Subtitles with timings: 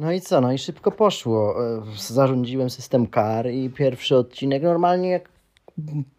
[0.00, 0.40] No i co?
[0.40, 1.54] No i szybko poszło.
[1.78, 5.28] E, Zarządziłem system kar i pierwszy odcinek normalnie jak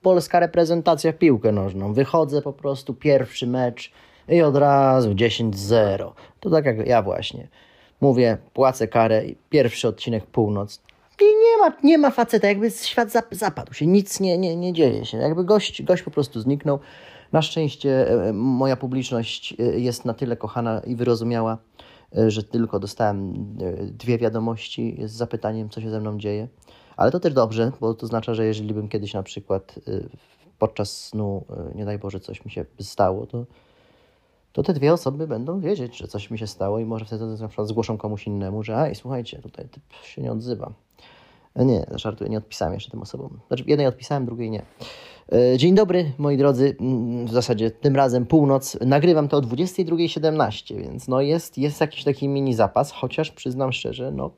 [0.02, 1.94] polska reprezentacja w piłkę nożną.
[1.94, 3.92] Wychodzę po prostu, pierwszy mecz
[4.30, 6.12] i od razu 10-0.
[6.40, 7.48] To tak jak ja właśnie.
[8.02, 10.82] Mówię, płacę karę i pierwszy odcinek północ.
[11.22, 14.74] I nie ma, nie ma faceta, jakby świat zap- zapadł się, nic nie, nie, nie
[14.74, 15.18] dzieje się.
[15.18, 16.80] Jakby gość, gość po prostu zniknął.
[17.32, 21.58] Na szczęście e, moja publiczność e, jest na tyle kochana i wyrozumiała,
[22.28, 26.48] że tylko dostałem e, dwie wiadomości z zapytaniem, co się ze mną dzieje.
[26.98, 29.92] Ale to też dobrze, bo to oznacza, że jeżeli bym kiedyś na przykład e,
[30.60, 33.46] podczas snu, e, nie daj Boże, coś mi się stało, to,
[34.52, 37.48] to te dwie osoby będą wiedzieć, że coś mi się stało i może wtedy na
[37.48, 40.74] przykład zgłoszą komuś innemu, że ej, słuchajcie, tutaj typ się nie odzywa.
[41.56, 43.40] E, Nie, żartuję, nie odpisałem jeszcze tym osobom.
[43.48, 44.66] Znaczy, jednej odpisałem, drugiej nie.
[45.30, 46.76] E, Dzień dobry, moi drodzy.
[46.80, 48.78] Mm, W zasadzie tym razem północ.
[48.86, 54.12] Nagrywam to o 22.17, więc no jest, jest jakiś taki mini zapas, chociaż przyznam szczerze,
[54.12, 54.32] no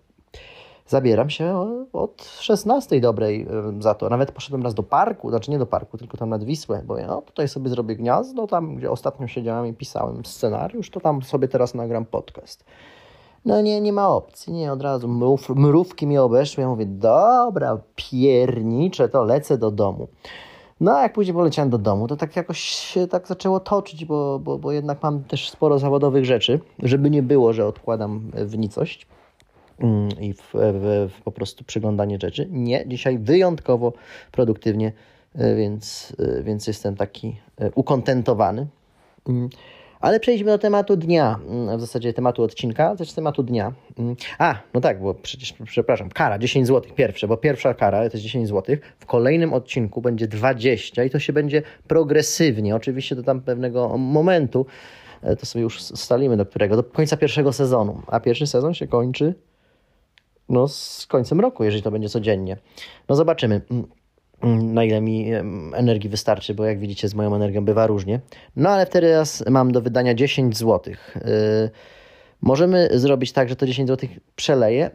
[0.88, 4.09] zabieram się od 16 dobrej em, za to.
[4.09, 7.08] Nawet poszedłem raz do parku, znaczy nie do parku, tylko tam nad Wisłę, bo ja
[7.08, 11.47] no, tutaj sobie zrobię gniazdo, tam gdzie ostatnio siedziałem i pisałem scenariusz, to tam sobie
[11.47, 12.66] teraz nagram podcast.
[13.45, 17.78] No nie, nie ma opcji, nie, od razu mrów, mrówki mnie obeszły, ja mówię, dobra,
[17.95, 20.08] pierniczę, to lecę do domu.
[20.84, 24.39] No a jak później poleciałem do domu, to tak jakoś się tak zaczęło toczyć, bo,
[24.39, 29.08] bo, bo jednak mam też sporo zawodowych rzeczy, żeby nie było, że odkładam w nicość
[29.80, 32.48] mm, i w, w, w po prostu przyglądanie rzeczy.
[32.52, 33.94] Nie, dzisiaj wyjątkowo
[34.31, 34.92] produktywnie,
[35.36, 38.68] e, więc, e, więc jestem taki e, ukontentowany.
[40.04, 43.73] Ale przejdźmy do tematu dnia, mm, w zasadzie tematu odcinka, też tematu dnia.
[44.00, 44.16] Mm.
[44.40, 48.24] A, no tak, bo przecież, przepraszam, kara 10 zł pierwsze, bo pierwsza kara to jest
[48.24, 53.42] 10 zł, w kolejnym odcinku będzie 20 i to się będzie progresywnie, oczywiście do tam
[53.42, 54.66] pewnego momentu,
[55.22, 58.88] e, to sobie już ustalimy do którego, do końca pierwszego sezonu, a pierwszy sezon się
[58.88, 59.34] kończy
[60.50, 62.58] no, z końcem roku, jeżeli to będzie codziennie.
[63.09, 63.88] No zobaczymy, mm,
[64.44, 65.31] na ile mi
[65.73, 68.19] energii wystarczy, bo jak widzicie, z moją energią bywa różnie.
[68.56, 70.94] No ale teraz mam do wydania 10 zł.
[72.41, 74.91] Możemy zrobić tak, że to 10 zł przeleję,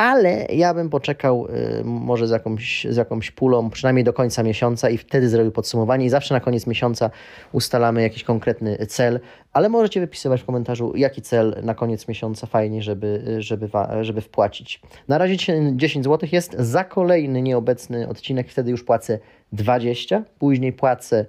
[0.00, 1.46] ale ja bym poczekał
[1.80, 6.06] y, może z jakąś, z jakąś pulą, przynajmniej do końca miesiąca i wtedy zrobił podsumowanie
[6.06, 7.10] i zawsze na koniec miesiąca
[7.52, 9.20] ustalamy jakiś konkretny cel,
[9.52, 13.68] ale możecie wypisywać w komentarzu, jaki cel na koniec miesiąca fajnie, żeby, żeby,
[14.00, 14.80] żeby wpłacić.
[15.08, 19.18] Na razie dzisiaj 10 zł jest za kolejny nieobecny odcinek, wtedy już płacę
[19.52, 21.26] 20, później płacę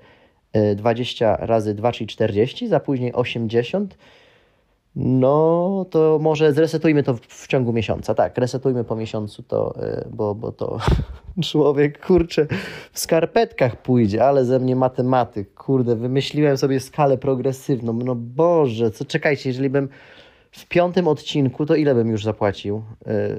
[0.56, 3.98] y, 20 razy 2, czyli 40, za później 80,
[4.96, 8.14] no, to może zresetujmy to w, ciągu miesiąca.
[8.14, 10.78] Tak, resetujmy po miesiącu to, y, bo, bo to
[11.52, 12.48] człowiek, kurczę,
[12.92, 15.54] w skarpetkach pójdzie, ale ze mnie matematyk.
[15.54, 17.94] Kurde, wymyśliłem sobie skalę progresywną.
[17.94, 19.90] No Boże, co czekajcie, jeżeli bym
[20.52, 22.84] w piątym odcinku, to ile bym już zapłacił?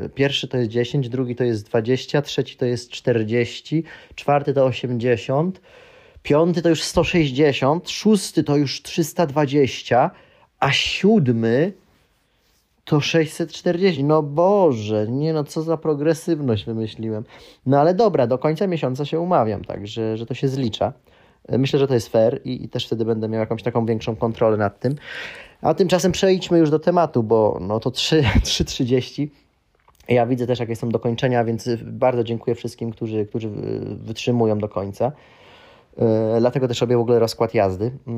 [0.05, 4.65] Y, Pierwszy to jest 10, drugi to jest 20, trzeci to jest 40, czwarty to
[4.65, 5.61] 80,
[6.23, 10.11] piąty to już 160, szósty to już 320,
[10.63, 11.73] a siódmy
[12.85, 14.05] to 640.
[14.05, 17.25] No Boże, nie no, co za progresywność wymyśliłem.
[17.67, 20.93] No ale dobra, do końca miesiąca się umawiam, tak, że, że to się zlicza.
[21.49, 24.57] Myślę, że to jest fair i, i też wtedy będę miał jakąś taką większą kontrolę
[24.57, 24.95] nad tym.
[25.63, 29.29] A tymczasem przejdźmy już do tematu, bo no to 3 3.30.
[30.09, 33.51] Ja widzę też, jakie są dokończenia, więc bardzo dziękuję wszystkim, którzy, którzy
[33.97, 35.13] wytrzymują do końca.
[35.99, 36.07] Yy,
[36.41, 37.85] dlatego też robię w ogóle rozkład jazdy.
[37.85, 38.13] Yy,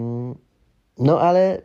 [0.99, 1.63] no ale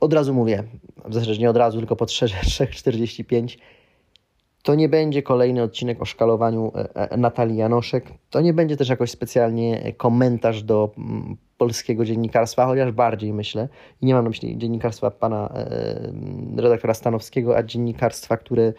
[0.00, 0.64] od razu mówię,
[1.04, 3.58] w zasadzie nie od razu, tylko po 3.45,
[4.62, 8.04] to nie będzie kolejny odcinek o szkalowaniu e, e, Natalii Janoszek.
[8.30, 13.68] To nie będzie też jakoś specjalnie komentarz do mm, polskiego dziennikarstwa, chociaż bardziej myślę.
[14.02, 18.72] I nie mam na myśli dziennikarstwa pana e, redaktora Stanowskiego, a dziennikarstwa, które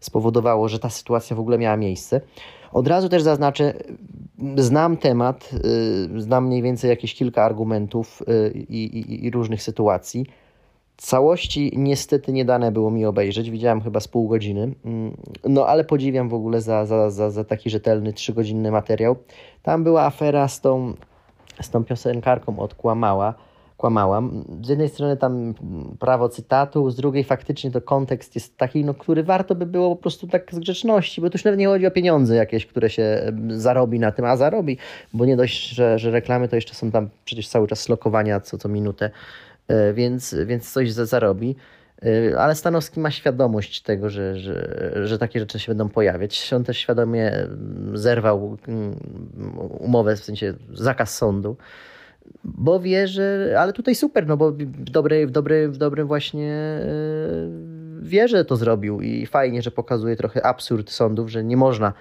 [0.00, 2.20] spowodowało, że ta sytuacja w ogóle miała miejsce.
[2.72, 3.74] Od razu też zaznaczę,
[4.56, 5.50] znam temat,
[6.16, 10.26] y, znam mniej więcej jakieś kilka argumentów y, i, i, i różnych sytuacji.
[10.96, 15.84] Całości niestety nie dane było mi obejrzeć, widziałem chyba z pół godziny, Mm, no ale
[15.84, 19.16] podziwiam w ogóle za, za, za, za taki rzetelny, trzygodzinny materiał.
[19.62, 20.94] Tam była afera z tą,
[21.62, 23.34] z tą piosenkarką od Kłamała,
[23.76, 24.44] kłamałam.
[24.62, 25.54] Z jednej strony tam
[25.98, 30.02] prawo cytatu, z drugiej faktycznie to kontekst jest taki, no, który warto by było po
[30.02, 33.02] prostu tak z grzeczności, bo tu już nawet nie chodzi o pieniądze jakieś, które się
[33.02, 34.78] em, zarobi na tym, a zarobi,
[35.14, 38.58] bo nie dość, że, że reklamy, to jeszcze są tam przecież cały czas lokowania co,
[38.58, 39.10] co minutę,
[39.94, 41.56] więc, więc coś za- zarobi.
[42.02, 46.52] E, Ale Stanowski ma świadomość tego, że, że, że takie rzeczy się będą pojawiać.
[46.56, 48.98] On też świadomie mm, zerwał mm,
[49.78, 51.56] umowę, w sensie zakaz sądu,
[52.44, 53.56] bo wie, że.
[53.58, 55.30] Ale tutaj super, no bo w dobrej, w
[55.68, 56.84] w dobrym właśnie e,
[58.02, 61.92] wie, że to zrobił i fajnie, że pokazuje trochę absurd sądów, że nie można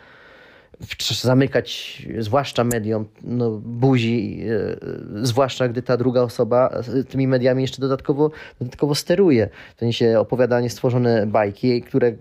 [1.22, 8.32] zamykać, zwłaszcza mediom, no, buzi, e, zwłaszcza gdy ta druga osoba tymi mediami jeszcze dodatkowo,
[8.60, 9.50] dodatkowo steruje.
[9.76, 12.14] W sensie opowiada niestworzone bajki, które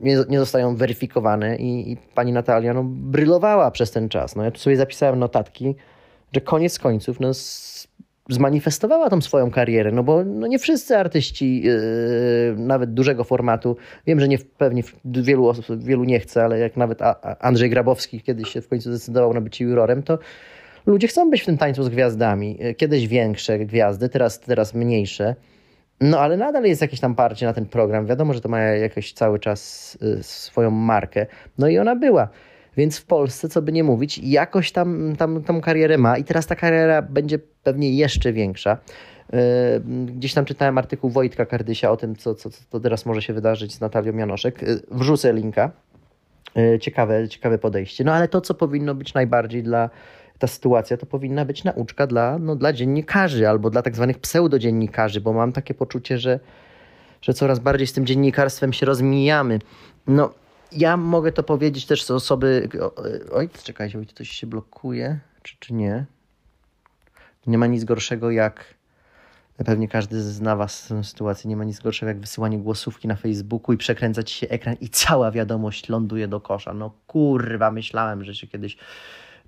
[0.00, 4.36] nie, nie zostają weryfikowane i, i, pani Natalia no, brylowała przez ten czas.
[4.36, 5.74] No, ja tu sobie zapisałem notatki,
[6.32, 7.30] że koniec końców no,
[8.28, 11.74] zmanifestowała tą swoją karierę, no bo no nie wszyscy artyści, yy,
[12.56, 13.76] nawet dużego formatu,
[14.06, 16.98] wiem, że nie, pewnie wielu osób, wielu nie chce, ale jak nawet
[17.40, 20.18] Andrzej Grabowski kiedyś się w końcu zdecydował na bycie jurorem, to
[20.86, 22.58] ludzie chcą być w tym tańcu z gwiazdami.
[22.76, 25.34] Kiedyś większe gwiazdy, teraz, teraz mniejsze.
[26.00, 28.06] No ale nadal jest jakieś tam parcie na ten program.
[28.06, 31.26] Wiadomo, że to ma jakoś cały czas yy, swoją markę.
[31.58, 32.28] No i ona była.
[32.78, 36.46] Więc w Polsce, co by nie mówić, jakoś tam, tam tą karierę ma i teraz
[36.46, 38.78] ta kariera będzie pewnie jeszcze większa.
[39.32, 43.32] E, gdzieś tam czytałem artykuł Wojtka Kardysia o tym, co, co, co teraz może się
[43.32, 44.62] wydarzyć z Natalią Janoszek.
[44.62, 45.70] E, wrzucę linka.
[46.56, 48.04] E, ciekawe, ciekawe podejście.
[48.04, 49.90] No ale to, co powinno być najbardziej dla
[50.38, 55.20] ta sytuacja, to powinna być nauczka dla, no, dla dziennikarzy albo dla tak zwanych pseudodziennikarzy,
[55.20, 56.40] bo mam takie poczucie, że,
[57.22, 59.58] że coraz bardziej z tym dziennikarstwem się rozmijamy.
[60.06, 60.30] No,
[60.72, 62.68] ja mogę to powiedzieć też z osoby.
[63.32, 66.04] Oj, czekajcie, coś się blokuje, czy, czy nie?
[67.46, 68.78] Nie ma nic gorszego jak.
[69.64, 71.48] Pewnie każdy zna Was tę sytuację.
[71.48, 75.30] Nie ma nic gorszego jak wysyłanie głosówki na Facebooku i przekręcać się ekran i cała
[75.30, 76.74] wiadomość ląduje do kosza.
[76.74, 78.76] No kurwa, myślałem, że się kiedyś.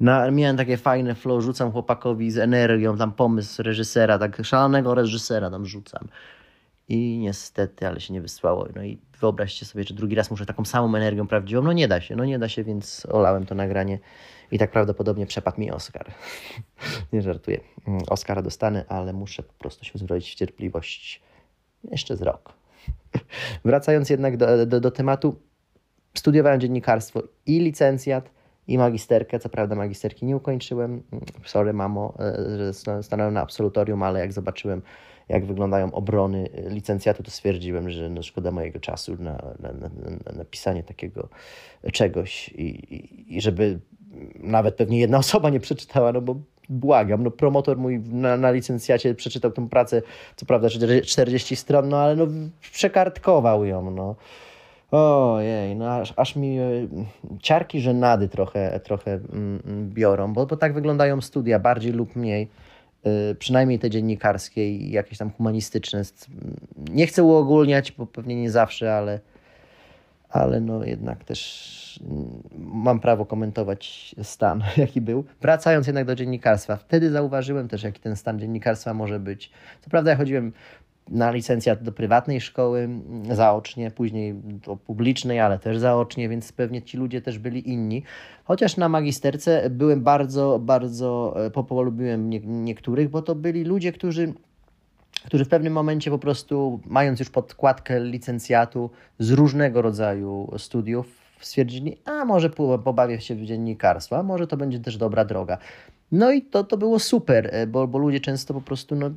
[0.00, 5.50] Na, miałem takie fajne flow, rzucam chłopakowi z energią, tam pomysł reżysera, tak szalonego reżysera
[5.50, 6.08] tam rzucam.
[6.90, 8.68] I niestety, ale się nie wysłało.
[8.74, 11.62] No i wyobraźcie sobie, że drugi raz muszę taką samą energią prawdziwą.
[11.62, 13.98] No nie da się, no nie da się, więc olałem to nagranie
[14.52, 16.10] i tak prawdopodobnie przepadł mi Oscar.
[17.12, 17.60] nie żartuję.
[18.08, 21.22] Oscara dostanę, ale muszę po prostu się uzbroić w cierpliwość
[21.90, 22.52] jeszcze z rok.
[23.64, 25.36] Wracając jednak do, do, do tematu,
[26.14, 28.30] studiowałem dziennikarstwo i licencjat,
[28.68, 29.38] i magisterkę.
[29.38, 31.02] Co prawda magisterki nie ukończyłem.
[31.44, 34.82] Sorry mamo, e, że stanąłem na absolutorium, ale jak zobaczyłem
[35.30, 40.44] jak wyglądają obrony licencjatu, to stwierdziłem, że no szkoda mojego czasu na, na, na, na
[40.44, 41.28] pisanie takiego
[41.92, 43.80] czegoś i, i, i, żeby
[44.34, 46.36] nawet pewnie jedna osoba nie przeczytała, no bo
[46.68, 50.02] błagam, no promotor mój na, na licencjacie przeczytał tę pracę,
[50.36, 50.68] co prawda
[51.04, 52.26] 40 stron, no ale no
[52.60, 54.16] przekartkował ją, no.
[54.90, 56.62] Ojej, no aż, aż mi e,
[57.42, 62.48] ciarki żenady trochę, trochę mm, mm, biorą, bo, bo tak wyglądają studia, bardziej lub mniej.
[63.06, 66.02] Y, przynajmniej te dziennikarskie i jakieś tam humanistyczne.
[66.90, 69.20] Nie chcę uogólniać, bo pewnie nie zawsze, ale,
[70.28, 75.24] ale no jednak też mm, mam prawo komentować stan, jaki był.
[75.40, 79.50] Wracając jednak do dziennikarstwa, wtedy zauważyłem też, jaki ten stan dziennikarstwa może być.
[79.80, 80.52] Co prawda ja chodziłem
[81.10, 82.88] na licencjat do prywatnej szkoły
[83.30, 88.02] zaocznie, później do publicznej, ale też zaocznie, więc pewnie ci ludzie też byli inni.
[88.44, 94.32] Chociaż na magisterce byłem bardzo, bardzo, e, polubiłem nie, niektórych, bo to byli ludzie, którzy
[95.24, 101.06] którzy w pewnym momencie po prostu, mając już podkładkę licencjatu z różnego rodzaju studiów,
[101.40, 102.50] stwierdzili, a może
[102.84, 105.58] pobawię się w dziennikarstwo, a może to będzie też dobra droga.
[106.12, 109.10] No i to, to było super, e, bo, bo ludzie często po prostu no,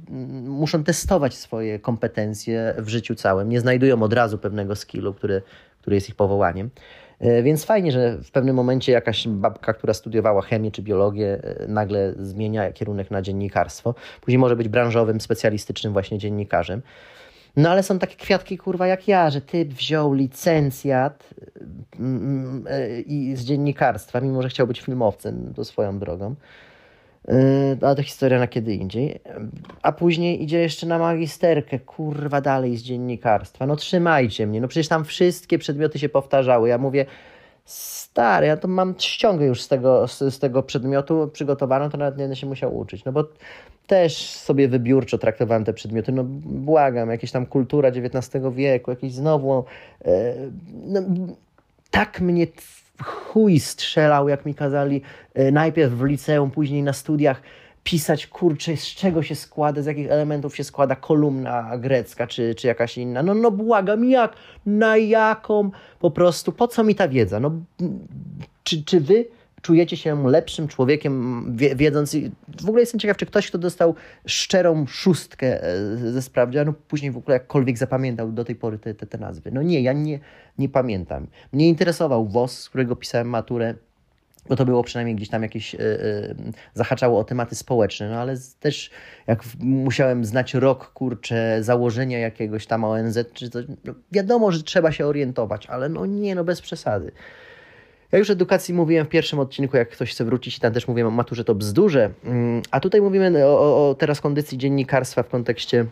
[0.44, 3.50] muszą testować swoje kompetencje w życiu całym.
[3.50, 5.42] Nie znajdują od razu pewnego skillu, który,
[5.82, 6.70] który jest ich powołaniem.
[7.20, 11.68] E, więc fajnie, że w pewnym momencie jakaś babka, która studiowała chemię czy biologię, e,
[11.68, 13.96] nagle zmienia kierunek na dziennikarstwo.
[14.22, 16.82] Później może być branżowym, specjalistycznym właśnie dziennikarzem.
[17.56, 21.34] No ale są takie kwiatki, kurwa, jak ja, że typ wziął licencjat
[23.06, 26.36] i z dziennikarstwa, mimo że chciał być filmowcem, to swoją drogą.
[27.28, 29.20] Yy, ale to historia na kiedy indziej.
[29.82, 33.66] A później idzie jeszcze na magisterkę, kurwa, dalej z dziennikarstwa.
[33.66, 36.70] No trzymajcie mnie, no przecież tam wszystkie przedmioty się powtarzały.
[36.70, 37.06] Ja mówię,
[37.66, 42.18] stary, ja to mam ściągę już z tego, z, z tego przedmiotu przygotowaną, to nawet
[42.18, 43.06] nie będę się musiał uczyć.
[43.06, 43.24] No bo
[43.88, 46.12] też sobie wybiórczo traktowałem te przedmioty.
[46.12, 49.66] No błagam, jakieś tam kultura XIX wieku, jakieś znowu.
[50.06, 50.12] Yy,
[50.86, 51.02] no,
[51.92, 52.48] tak mnie
[53.04, 55.02] chuj strzelał, jak mi kazali
[55.34, 57.42] e, najpierw w liceum, później na studiach
[57.84, 62.68] pisać, kurczę, z czego się składa, z jakich elementów się składa kolumna grecka, czy, czy
[62.68, 63.24] jakaś inna.
[63.24, 64.34] No, no błagam, jak?
[64.66, 65.72] Na jaką?
[66.00, 67.40] Po prostu, po co mi ta wiedza?
[67.40, 67.52] No,
[68.64, 69.26] czy, czy wy
[69.64, 72.16] czujecie się lepszym człowiekiem, wiedząc.
[72.62, 77.18] W ogóle jestem ciekaw, czy ktoś, kto dostał szczerą szóstkę e, ze sprawdzianu, później w
[77.18, 79.52] ogóle jakkolwiek zapamiętał do tej pory te, te, te nazwy.
[79.52, 80.20] No nie, ja nie,
[80.58, 81.28] nie pamiętam.
[81.54, 83.74] Mnie interesował WOS, z którego pisałem maturę.
[84.50, 86.36] bo to było przynajmniej gdzieś tam jakieś, yy,
[86.74, 88.92] zahaczało o tematy społeczne, no ale też
[89.28, 94.92] jak musiałem znać rok, kurczę, założenia jakiegoś tam ONZ, czy to, no wiadomo, że trzeba
[94.92, 97.12] się orientować, ale no nie, no bez przesady.
[98.14, 101.12] Ja już edukacji mówiłem w pierwszym odcinku, jak ktoś chce wrócić, tam też mówiłem o
[101.12, 105.86] maturze, to bzdurze, mm, a tutaj mówimy o, o teraz kondycji dziennikarstwa w kontekście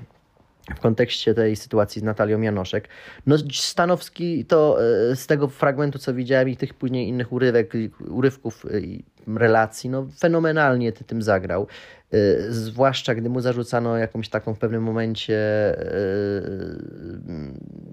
[0.76, 2.88] w kontekście tej sytuacji z Natalią Janoszek.
[3.26, 4.78] No Stanowski to
[5.12, 7.74] e, z tego fragmentu, co widziałem i tych później innych urywek,
[8.10, 11.68] urywków i relacji, no fenomenalnie ty tym zagrał.
[12.12, 12.18] E,
[12.52, 15.96] zwłaszcza gdy mu zarzucano jakąś taką w pewnym momencie, e,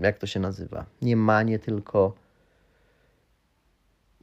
[0.01, 2.28] jak to się nazywa, nie manie, tylko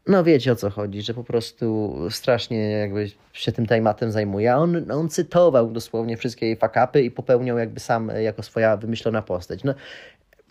[0.08, 4.54] no wiecie o co chodzi, że po prostu strasznie jakby się tym tematem zajmuje.
[4.54, 9.22] A on, on cytował dosłownie wszystkie jej fakapy i popełniał jakby sam jako swoja wymyślona
[9.22, 9.64] postać.
[9.64, 9.74] No,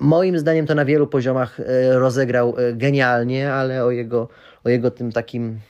[0.00, 4.28] moim zdaniem to na wielu poziomach e, rozegrał e, genialnie, ale o jego,
[4.64, 5.60] o jego tym takim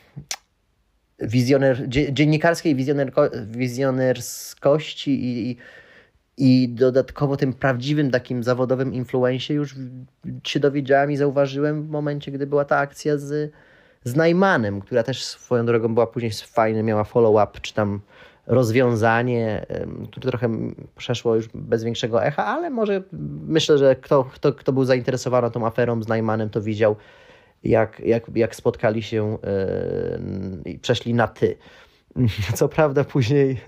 [1.20, 5.56] wizjoner, dziennikarskiej wizjonerko, wizjonerskości i, i,
[6.36, 9.74] i dodatkowo tym prawdziwym takim zawodowym influencie już
[10.44, 13.52] się dowiedziałem i zauważyłem w momencie, gdy była ta akcja z
[14.04, 18.00] z Najmanem, która też swoją drogą była później fajna, miała follow-up, czy tam
[18.46, 19.66] rozwiązanie,
[20.10, 20.48] które trochę
[20.96, 23.02] przeszło już bez większego echa, ale może
[23.46, 26.96] myślę, że kto, kto, kto był zainteresowany tą aferą z Najmanem, to widział,
[27.64, 29.38] jak, jak, jak spotkali się
[30.64, 31.56] i przeszli na ty.
[32.54, 33.60] Co prawda później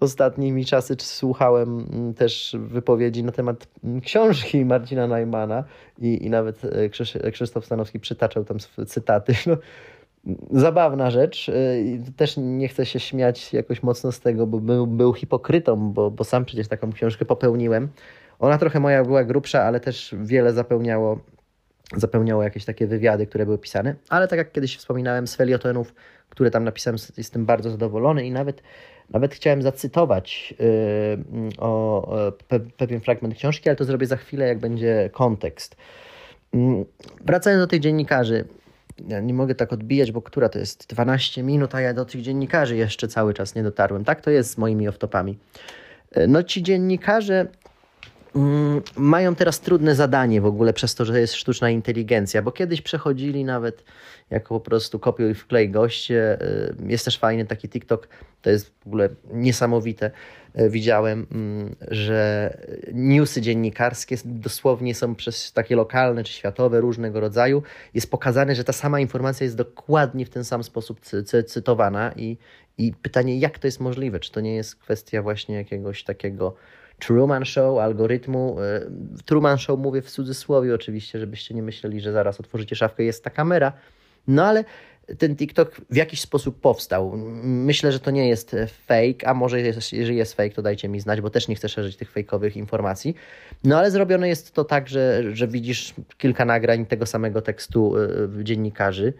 [0.00, 5.64] ostatnimi czasy słuchałem mm, też wypowiedzi na temat mm, książki Marcina Najmana
[5.98, 9.34] i, i nawet e, Krzysztof Stanowski przytaczał tam cytaty.
[9.46, 9.56] No,
[10.50, 11.48] zabawna rzecz.
[11.48, 11.52] E,
[12.16, 16.24] też nie chcę się śmiać jakoś mocno z tego, bo był, był hipokrytą, bo, bo
[16.24, 17.88] sam przecież taką książkę popełniłem.
[18.38, 21.20] Ona trochę moja była grubsza, ale też wiele zapełniało,
[21.96, 23.94] zapełniało jakieś takie wywiady, które były pisane.
[24.08, 25.94] Ale tak jak kiedyś wspominałem, z feliotonów
[26.38, 28.62] które tam napisałem, jestem bardzo zadowolony i nawet,
[29.10, 34.58] nawet chciałem zacytować yy, o, pe, pewien fragment książki, ale to zrobię za chwilę, jak
[34.58, 35.76] będzie kontekst.
[36.52, 36.60] Yy,
[37.24, 38.44] wracając do tych dziennikarzy,
[39.08, 42.22] ja nie mogę tak odbijać, bo która to jest 12 minut, a ja do tych
[42.22, 44.04] dziennikarzy jeszcze cały czas nie dotarłem.
[44.04, 45.34] Tak to jest z moimi off-topami.
[46.16, 47.52] Yy, no ci dziennikarze mm,
[48.96, 53.44] mają teraz trudne zadanie w ogóle przez to, że jest sztuczna inteligencja, bo kiedyś przechodzili
[53.44, 53.84] nawet
[54.30, 56.38] jako po prostu kopiuj wklej goście.
[56.42, 58.08] Y, jest też fajny taki TikTok,
[58.42, 60.10] to jest w ogóle niesamowite.
[60.60, 62.56] Y, widziałem, mm, że
[62.92, 67.62] newsy dziennikarskie dosłownie są przez takie lokalne czy światowe różnego rodzaju.
[67.94, 72.36] Jest pokazane, że ta sama informacja jest dokładnie w ten sam sposób cy cytowana i,
[72.78, 74.20] i pytanie, jak to jest możliwe?
[74.20, 76.54] Czy to nie jest kwestia właśnie jakiegoś takiego
[76.98, 78.56] Truman Show, algorytmu.
[79.18, 83.24] Y, Truman Show mówię w cudzysłowie oczywiście, żebyście nie myśleli, że zaraz otworzycie szafkę, jest
[83.24, 83.72] ta kamera,
[84.26, 84.64] no ale
[85.18, 87.12] ten TikTok w jakiś sposób powstał.
[87.42, 91.00] Myślę, że to nie jest fake, a może jest, jeżeli jest fake, to dajcie mi
[91.00, 93.14] znać, bo też nie chcę szerzyć tych fejkowych informacji.
[93.64, 98.44] No ale zrobione jest to tak, że, że widzisz kilka nagrań tego samego tekstu y,
[98.44, 99.12] dziennikarzy,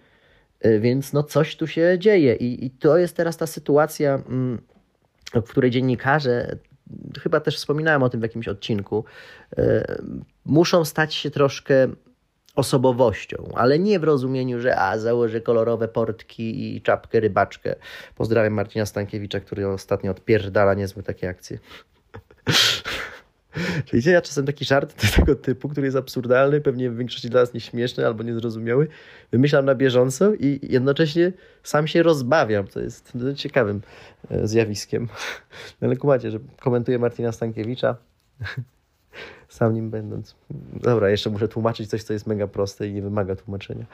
[0.66, 4.58] y, więc no coś tu się dzieje i, i to jest teraz ta sytuacja, mm,
[5.34, 6.56] w której dziennikarze,
[7.22, 9.04] chyba też wspominałem o tym w jakimś odcinku,
[9.58, 9.62] y,
[10.44, 11.88] muszą stać się troszkę
[12.56, 17.74] osobowością, ale nie w rozumieniu, że a, założę kolorowe portki i czapkę rybaczkę.
[18.16, 21.58] Pozdrawiam Marcina Stankiewicza, który ostatnio odpierdala niezłe takie akcje.
[23.92, 27.54] Wiecie, ja czasem taki żart tego typu, który jest absurdalny, pewnie w większości dla nas
[27.54, 28.88] nieśmieszny albo niezrozumiały,
[29.32, 33.80] wymyślam na bieżąco i jednocześnie sam się rozbawiam, co jest ciekawym
[34.30, 35.08] e, zjawiskiem.
[35.80, 37.96] Ale kumacie, że komentuję Martina Stankiewicza,
[39.48, 40.34] sam nim będąc.
[40.72, 43.86] Dobra, jeszcze muszę tłumaczyć coś, co jest mega proste i nie wymaga tłumaczenia.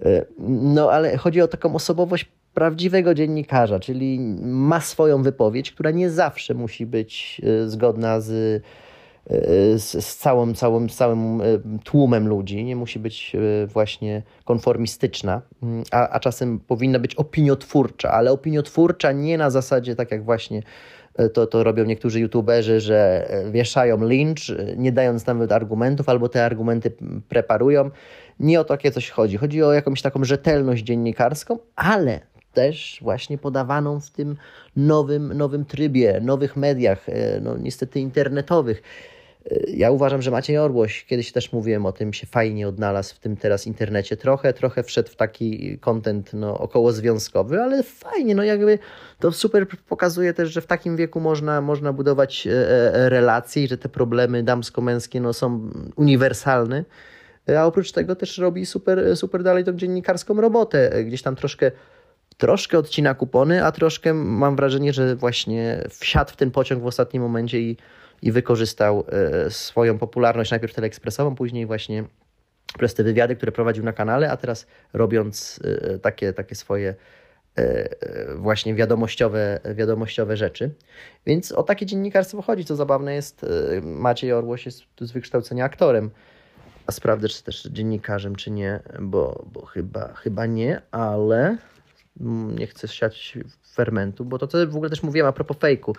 [0.00, 6.10] E, no, ale chodzi o taką osobowość prawdziwego dziennikarza, czyli ma swoją wypowiedź, która nie
[6.10, 8.62] zawsze musi być e, zgodna z,
[9.76, 11.42] z, z całym, całym, całym
[11.84, 18.32] tłumem ludzi, nie musi być właśnie konformistyczna, mm, a, a czasem powinna być opiniotwórcza, ale
[18.32, 20.62] opiniotwórcza nie na zasadzie tak jak właśnie
[21.32, 26.44] to, to robią niektórzy youtuberzy, że wieszają lincz, e, nie dając nawet argumentów, albo te
[26.44, 26.92] argumenty
[27.28, 27.90] preparują.
[28.40, 29.36] Nie o takie coś chodzi.
[29.36, 32.20] Chodzi o jakąś taką rzetelność dziennikarską, ale
[32.52, 34.36] też właśnie podawaną w tym
[34.76, 37.06] nowym, nowym trybie, nowych mediach,
[37.40, 38.82] no niestety internetowych.
[39.68, 43.36] Ja uważam, że Maciej Orłoś, kiedyś też mówiłem o tym, się fajnie odnalazł w tym
[43.36, 44.16] teraz internecie.
[44.16, 48.78] Trochę, trochę wszedł w taki kontent no, około związkowy, ale fajnie, no jakby
[49.18, 52.52] to super pokazuje też, że w takim wieku można, można budować e,
[52.94, 56.84] e, relacje i że te problemy damsko-męskie no, są uniwersalne.
[57.58, 61.04] A oprócz tego też robi super, super dalej tą dziennikarską robotę.
[61.04, 61.70] Gdzieś tam troszkę
[62.36, 67.22] troszkę odcina kupony, a troszkę mam wrażenie, że właśnie wsiadł w ten pociąg w ostatnim
[67.22, 67.76] momencie i,
[68.22, 72.04] i wykorzystał e, swoją popularność najpierw teleekspresową, później właśnie
[72.78, 76.94] przez te wywiady, które prowadził na kanale, a teraz robiąc e, takie, takie swoje
[77.56, 77.88] e,
[78.34, 80.70] właśnie wiadomościowe, wiadomościowe rzeczy.
[81.26, 82.64] Więc o takie dziennikarstwo chodzi.
[82.64, 83.46] Co zabawne jest,
[83.82, 86.10] Maciej Orłoś jest z wykształcenia aktorem,
[86.86, 91.56] a sprawdzę, czy też dziennikarzem, czy nie, bo, bo chyba, chyba nie, ale
[92.20, 93.38] Mm, nie chcę siać
[93.74, 95.96] fermentu, bo to, co w ogóle też mówiłem a propos fejku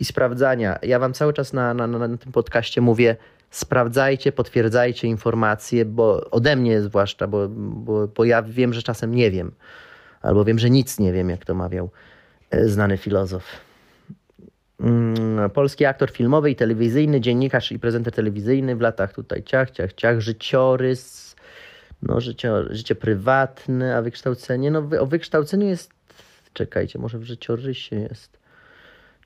[0.00, 0.78] i sprawdzania.
[0.82, 3.16] Ja wam cały czas na, na, na tym podcaście mówię,
[3.50, 9.30] sprawdzajcie, potwierdzajcie informacje, bo ode mnie zwłaszcza, bo, bo, bo ja wiem, że czasem nie
[9.30, 9.52] wiem,
[10.22, 11.90] albo wiem, że nic nie wiem, jak to mawiał
[12.50, 13.44] e, znany filozof.
[14.80, 19.92] Mm, polski aktor filmowy i telewizyjny, dziennikarz i prezenter telewizyjny w latach tutaj ciach, ciach,
[19.92, 21.36] ciach, życiorys,
[22.02, 25.90] no, życie, życie prywatne, a wykształcenie, no o wykształceniu jest,
[26.52, 28.38] czekajcie, może w życiorysie jest.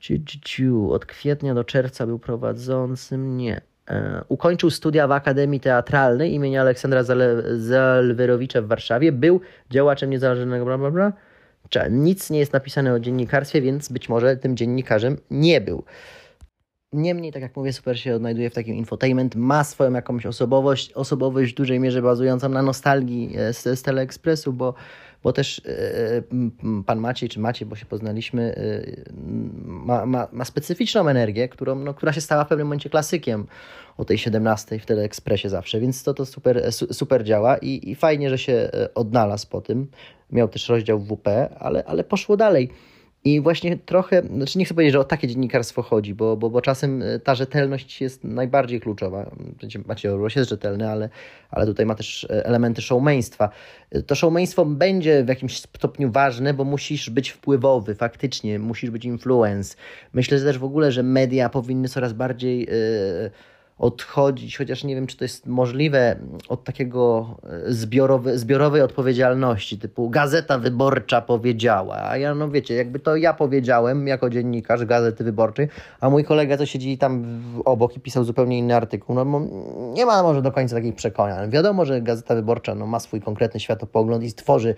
[0.01, 0.91] Ciu, ciu, ciu.
[0.91, 3.61] Od kwietnia do czerwca był prowadzącym, nie.
[3.89, 7.03] E, ukończył studia w Akademii Teatralnej imienia Aleksandra
[7.57, 9.11] Zalwerowicza w Warszawie.
[9.11, 11.13] Był działaczem niezależnego, bla, bla, bla.
[11.89, 15.83] Nic nie jest napisane o dziennikarstwie, więc być może tym dziennikarzem nie był.
[16.93, 21.51] Niemniej, tak jak mówię, super się odnajduje w takim infotainment, ma swoją jakąś osobowość, osobowość
[21.51, 24.73] w dużej mierze bazującą na nostalgii e, z, z Teleekspresu, bo,
[25.23, 29.13] bo też e, pan Maciej, czy Maciej, bo się poznaliśmy, e,
[29.65, 33.47] ma, ma, ma specyficzną energię, którą, no, która się stała w pewnym momencie klasykiem
[33.97, 38.29] o tej 17 w Teleekspresie zawsze, więc to, to super, super działa i, i fajnie,
[38.29, 39.87] że się odnalazł po tym.
[40.31, 41.27] Miał też rozdział WP,
[41.59, 42.69] ale, ale poszło dalej.
[43.23, 46.61] I właśnie trochę, znaczy nie chcę powiedzieć, że o takie dziennikarstwo chodzi, bo, bo, bo
[46.61, 49.31] czasem e, ta rzetelność jest najbardziej kluczowa.
[49.85, 51.09] Macie Orłoś jest rzetelny, ale,
[51.51, 53.49] ale tutaj ma też e, elementy showmeństwa.
[53.91, 59.05] E, to showmeństwo będzie w jakimś stopniu ważne, bo musisz być wpływowy, faktycznie, musisz być
[59.05, 59.75] influence.
[60.13, 62.59] Myślę też w ogóle, że media powinny coraz bardziej...
[62.59, 63.31] Yy,
[63.81, 66.15] odchodzić, chociaż nie wiem, czy to jest możliwe,
[66.49, 67.35] od takiego
[67.67, 73.33] e, zbiorowy, zbiorowej odpowiedzialności, typu Gazeta Wyborcza powiedziała, a ja, no wiecie, jakby to ja
[73.33, 75.67] powiedziałem jako dziennikarz Gazety Wyborczej,
[75.99, 79.41] a mój kolega, co siedzi tam obok i pisał zupełnie inny artykuł, no
[79.93, 81.49] nie ma może do końca takich przekonań.
[81.49, 84.75] Wiadomo, że Gazeta Wyborcza no, ma swój konkretny światopogląd i stworzy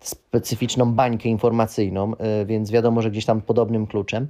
[0.00, 4.28] specyficzną bańkę informacyjną, e, więc wiadomo, że gdzieś tam podobnym kluczem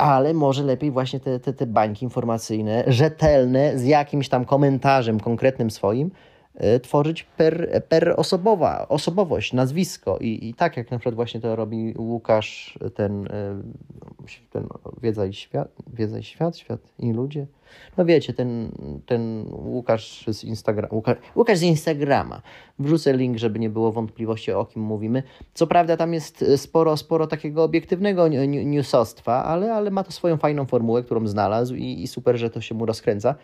[0.00, 5.70] ale może lepiej właśnie te, te, te bańki informacyjne, rzetelne, z jakimś tam komentarzem konkretnym
[5.70, 6.10] swoim,
[6.82, 10.18] tworzyć per, per osobowa, osobowość, nazwisko.
[10.20, 13.62] I, I tak jak na przykład właśnie to robi Łukasz, ten, e,
[14.50, 14.66] ten
[15.02, 17.46] Wiedza i Świat, Wiedza i Świat, Świat i Ludzie.
[17.96, 18.72] No wiecie, ten,
[19.06, 20.94] ten Łukasz z Instagrama,
[21.36, 22.42] Łukasz, z Instagrama.
[22.78, 25.22] Wrzucę link, żeby nie było wątpliwości, o kim mówimy.
[25.54, 30.66] Co prawda tam jest sporo, sporo takiego obiektywnego newsostwa, ale, ale ma to swoją fajną
[30.66, 33.34] formułę, którą znalazł i, i super, że to się mu rozkręca.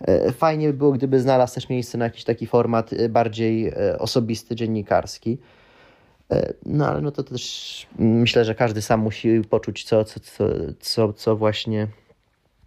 [0.00, 3.98] E, fajnie by było, gdyby znalazł też miejsce na jakiś taki format e, bardziej e,
[3.98, 5.38] osobisty, dziennikarski.
[6.66, 10.44] No ale no to też myślę, że każdy sam musi poczuć, co, co, co,
[10.80, 11.88] co, co właśnie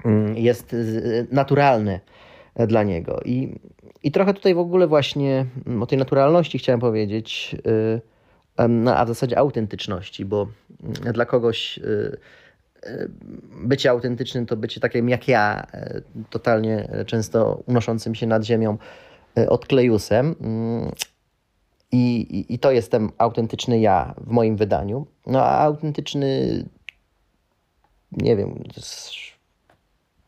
[0.06, 0.76] mm, jest
[1.32, 2.00] naturalne
[2.68, 3.22] dla niego.
[3.26, 3.60] I,
[4.04, 7.56] I trochę tutaj w ogóle właśnie mm, o tej naturalności chciałem powiedzieć,
[8.70, 10.48] no, a w zasadzie autentyczności, bo
[10.84, 11.80] mm, dla kogoś
[13.52, 18.78] bycie autentycznym to bycie takim jak ja, e, totalnie często unoszącym się nad ziemią
[19.38, 20.36] e, odklejusem.
[20.42, 20.92] Mm,
[21.92, 25.08] I, i, I to jestem autentyczny ja w moim wydaniu.
[25.26, 26.64] No a autentyczny,
[28.12, 28.64] nie wiem,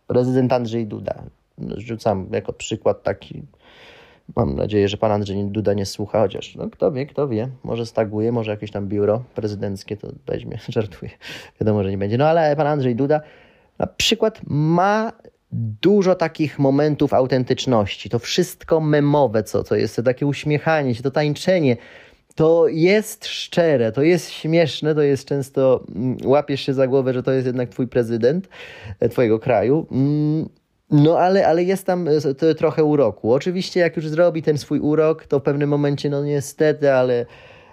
[0.07, 1.23] prezydent Andrzej Duda.
[1.77, 3.43] Rzucam jako przykład taki
[4.35, 7.85] Mam nadzieję, że pan Andrzej Duda nie słucha, chociaż no, kto wie, kto wie, może
[7.85, 11.11] staguje, może jakieś tam biuro prezydenckie to weźmie, żartuję,
[11.61, 12.17] wiadomo, że nie będzie.
[12.17, 13.21] No ale pan Andrzej Duda
[13.79, 15.11] na przykład ma
[15.81, 18.09] dużo takich momentów autentyczności.
[18.09, 21.77] To wszystko memowe, co to jest, to takie uśmiechanie się, to tańczenie,
[22.35, 27.23] to jest szczere, to jest śmieszne, to jest często, mm, łapiesz się za głowę, że
[27.23, 28.49] to jest jednak twój prezydent
[28.99, 29.87] e, twojego kraju.
[30.91, 33.33] No ale, ale jest tam e, trochę uroku.
[33.33, 37.25] Oczywiście jak już zrobi ten swój urok, to w pewnym momencie, no niestety, ale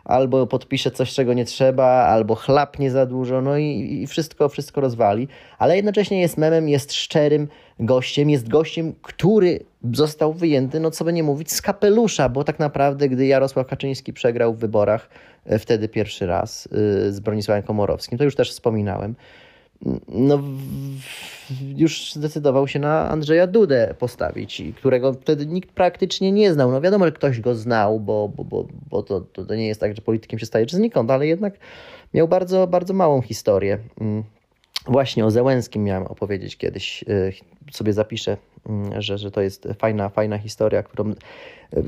[0.06, 4.80] albo podpisze coś, czego nie trzeba, albo chlapnie za dużo, no i, i wszystko, wszystko
[4.80, 5.28] rozwali.
[5.58, 7.48] Ale jednocześnie jest memem, jest szczerym
[7.80, 9.60] gościem, jest gościem, który
[9.92, 14.12] został wyjęty, no co by nie mówić, z kapelusza, bo tak naprawdę, gdy Jarosław Kaczyński
[14.12, 15.08] przegrał w wyborach,
[15.46, 19.14] e, wtedy pierwszy raz e, z Bronisławem Komorowskim, to już też wspominałem,
[20.08, 20.42] no,
[21.76, 26.70] już zdecydował się na Andrzeja Dudę postawić, którego wtedy nikt praktycznie nie znał.
[26.70, 29.96] No wiadomo, że ktoś go znał, bo, bo, bo, bo to, to nie jest tak,
[29.96, 31.54] że politykiem się staje czy znikąd, ale jednak
[32.14, 33.78] miał bardzo, bardzo małą historię.
[34.00, 34.24] Mm.
[34.88, 37.32] Właśnie o Zełenskim miałem opowiedzieć kiedyś, y,
[37.72, 38.36] sobie zapiszę,
[38.68, 41.14] mm, że, że to jest fajna, fajna historia, którą y,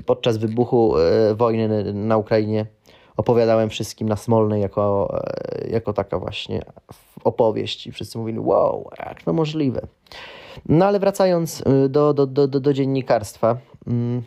[0.07, 2.66] podczas wybuchu y, wojny na Ukrainie
[3.18, 5.18] opowiadałem wszystkim na Smolnej jako,
[5.70, 6.62] jako taka właśnie
[7.24, 9.81] opowieść i wszyscy mówili, wow, jak to możliwe.
[10.68, 14.22] No ale wracając do, do, do, do dziennikarstwa mm,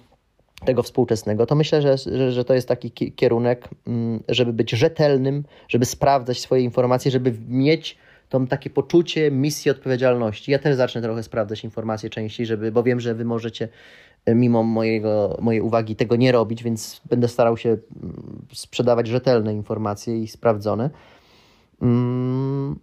[0.66, 5.44] tego współczesnego, to myślę, że, że, że to jest taki kierunek, mm, żeby być rzetelnym,
[5.68, 7.98] żeby sprawdzać swoje informacje, żeby mieć
[8.32, 10.52] to takie poczucie misji odpowiedzialności.
[10.52, 13.70] Ja też zacznę trochę sprawdzać informacje częściej, żeby, bo wiem, że wy możecie e,
[14.28, 20.24] mimo mojego, mojej uwagi tego nie robić, więc będę starał się mm, sprzedawać rzetelne informacje
[20.24, 20.90] i sprawdzone.
[21.82, 22.80] Mm.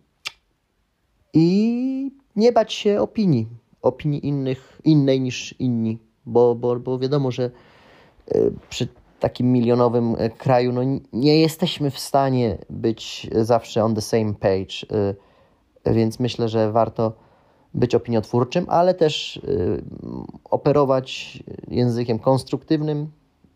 [1.35, 3.49] I nie bać się opinii,
[3.83, 7.51] opinii innych, innej niż inni, bo, bo, bo wiadomo, że
[8.29, 8.89] e, przy
[9.21, 10.81] takim milionowym e, kraju no,
[11.13, 14.87] nie jesteśmy w stanie być zawsze on the same page
[15.87, 17.13] więc myślę, że warto
[17.79, 19.83] być opiniotwórczym, ale też y,
[20.45, 21.39] operować
[21.69, 23.11] językiem konstruktywnym,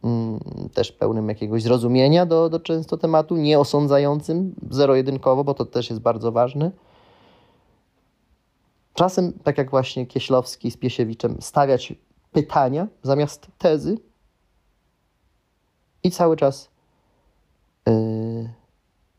[0.04, 0.40] mm,
[0.74, 6.02] też pełnym jakiegoś zrozumienia do, do często tematu, nie osądzającym zero-jedynkowo, bo to też jest
[6.02, 6.70] bardzo ważne.
[8.94, 11.94] Czasem, tak jak właśnie Kieślowski z Piesiewiczem, stawiać
[12.32, 13.98] pytania zamiast tezy
[16.04, 16.70] i cały czas
[17.86, 17.92] yy,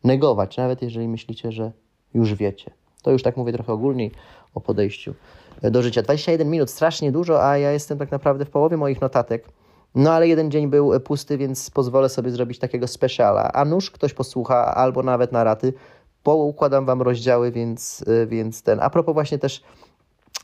[0.03, 1.71] negować, nawet jeżeli myślicie, że
[2.13, 2.71] już wiecie.
[3.01, 4.11] To już tak mówię trochę ogólniej
[4.55, 5.13] o podejściu
[5.61, 6.01] do życia.
[6.01, 9.45] 21 minut, strasznie dużo, a ja jestem tak naprawdę w połowie moich notatek.
[9.95, 13.51] No ale jeden dzień był pusty, więc pozwolę sobie zrobić takiego speciala.
[13.53, 15.73] A nuż ktoś posłucha, albo nawet na raty.
[16.23, 18.79] Poukładam wam rozdziały, więc, więc ten.
[18.81, 19.63] A propos właśnie też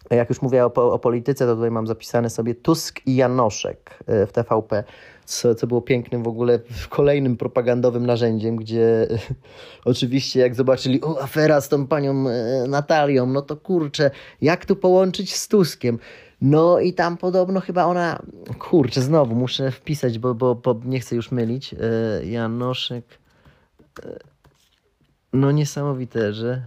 [0.10, 4.26] jak już mówię o, o, polityce, to tutaj mam zapisane sobie Tusk i Janoszek e,
[4.26, 4.84] w TVP,
[5.30, 9.08] co, co było pięknym w ogóle kolejnym propagandowym narzędziem, gdzie
[9.86, 14.12] oczywiście jak zobaczyli, o afera z tą panią e, Natalią, no to kurczę,
[14.42, 16.00] jak tu połączyć z Tuskiem?
[16.42, 18.22] No i tam podobno chyba ona,
[18.60, 23.06] kurczę, znowu muszę wpisać, bo, bo, bo nie chcę już mylić, e, Janoszek,
[25.34, 26.62] no niesamowite, że...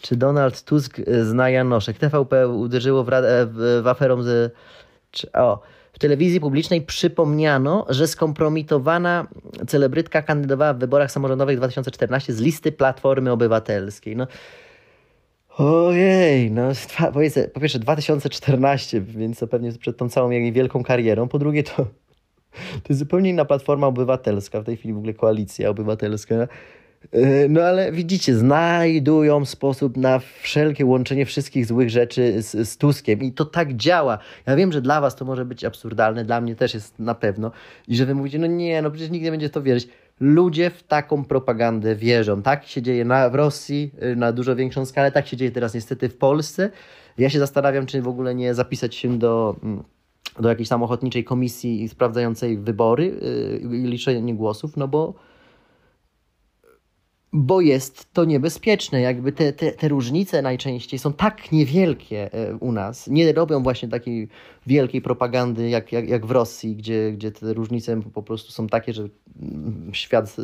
[0.00, 1.98] Czy Donald Tusk e, zna Janoszek?
[1.98, 3.10] TVP uderzyło w,
[3.46, 4.54] w, w aferą z...
[5.10, 5.62] Czy, o,
[6.02, 9.26] telewizji publicznej przypomniano, że skompromitowana
[9.66, 14.16] celebrytka kandydowała w wyborach samorządowych 2014 z listy Platformy Obywatelskiej.
[14.16, 14.26] No,
[15.58, 16.68] ojej, no
[17.54, 21.28] po pierwsze 2014, więc to pewnie przed tą całą jej wielką karierą.
[21.28, 21.76] Po drugie to,
[22.82, 26.34] to jest zupełnie inna Platforma Obywatelska, w tej chwili w ogóle Koalicja Obywatelska.
[27.12, 33.22] E, no ale widzicie, znajdują sposób na wszelkie łączenie wszystkich złych rzeczy z, z Tuskiem
[33.22, 34.18] i to tak działa.
[34.46, 37.50] Ja wiem, że dla was to może być absurdalne, dla mnie też jest na pewno
[37.88, 39.88] i że wy mówicie, no nie, no przecież nie będzie to wierzyć.
[40.20, 42.42] Ludzie w taką propagandę wierzą.
[42.42, 45.74] Tak się dzieje na, w Rosji y, na dużo większą skalę, tak się dzieje teraz
[45.74, 46.70] niestety w Polsce.
[47.18, 49.82] Ja się zastanawiam, czy w ogóle nie zapisać się do mm,
[50.40, 55.14] do jakiejś samochodniczej komisji sprawdzającej wybory y, i liczenie głosów, no bo
[57.32, 59.00] bo jest to niebezpieczne.
[59.00, 63.88] Jakby te, te, te różnice najczęściej są tak niewielkie e, u nas, nie robią właśnie
[63.88, 64.28] takiej
[64.66, 68.92] wielkiej propagandy jak, jak, jak w Rosji, gdzie, gdzie te różnice po prostu są takie,
[68.92, 69.08] że
[69.42, 70.36] mm, świat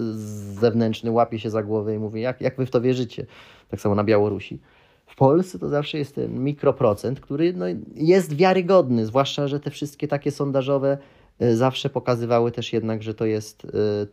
[0.61, 3.27] zewnętrzny łapie się za głowę i mówi, jak, jak wy w to wierzycie?
[3.71, 4.59] Tak samo na Białorusi.
[5.07, 10.09] W Polsce to zawsze jest ten mikroprocent, który no, jest wiarygodny, zwłaszcza, że te wszystkie
[10.09, 10.99] takie sondażowe
[11.39, 13.69] e, zawsze pokazywały też jednak, że to jest, e,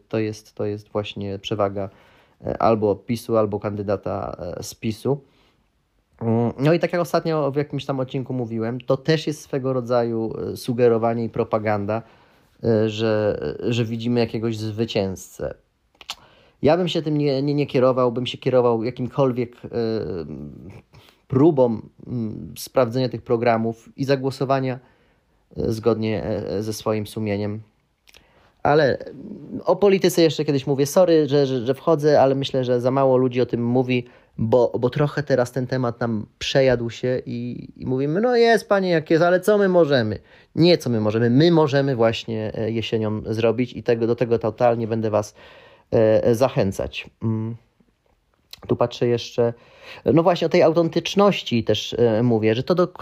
[0.09, 1.89] to jest, to jest właśnie przewaga
[2.59, 5.21] albo PiSu, albo kandydata e, z PiSu.
[6.21, 9.73] Mm, no i tak jak ostatnio w jakimś tam odcinku mówiłem, to też jest swego
[9.73, 12.01] rodzaju e, sugerowanie i propaganda,
[12.87, 15.55] że, że widzimy jakiegoś zwycięzcę.
[16.61, 19.55] Ja bym się tym nie, nie, nie kierował, bym się kierował jakimkolwiek
[21.27, 24.79] próbą mm, sprawdzenia tych programów i zagłosowania
[25.55, 27.61] zgodnie ze swoim sumieniem.
[28.65, 28.97] Ale
[29.65, 30.85] o polityce jeszcze kiedyś mówię.
[30.85, 34.05] Sorry, że, że, że, wchodzę, ale myślę, że za mało ludzi o tym mówi,
[34.37, 38.89] bo, bo trochę teraz ten temat nam przejadł się i, i mówimy, no jest panie
[38.89, 40.19] jak jest, ale co my możemy?
[40.55, 41.29] Nie co my możemy.
[41.29, 45.35] My możemy właśnie e, jesienią zrobić i tego, do tego totalnie będę was
[45.91, 47.09] e, zachęcać.
[47.23, 47.55] Mm.
[48.67, 49.53] Tu patrzę jeszcze,
[50.05, 52.93] no właśnie o tej autentyczności też e, mówię, że to do,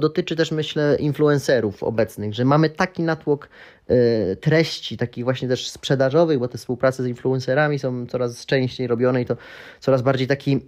[0.00, 3.48] dotyczy też myślę influencerów obecnych, że mamy taki natłok
[3.86, 9.22] e, treści, takich właśnie też sprzedażowych, bo te współprace z influencerami są coraz częściej robione
[9.22, 9.36] i to
[9.80, 10.60] coraz bardziej taki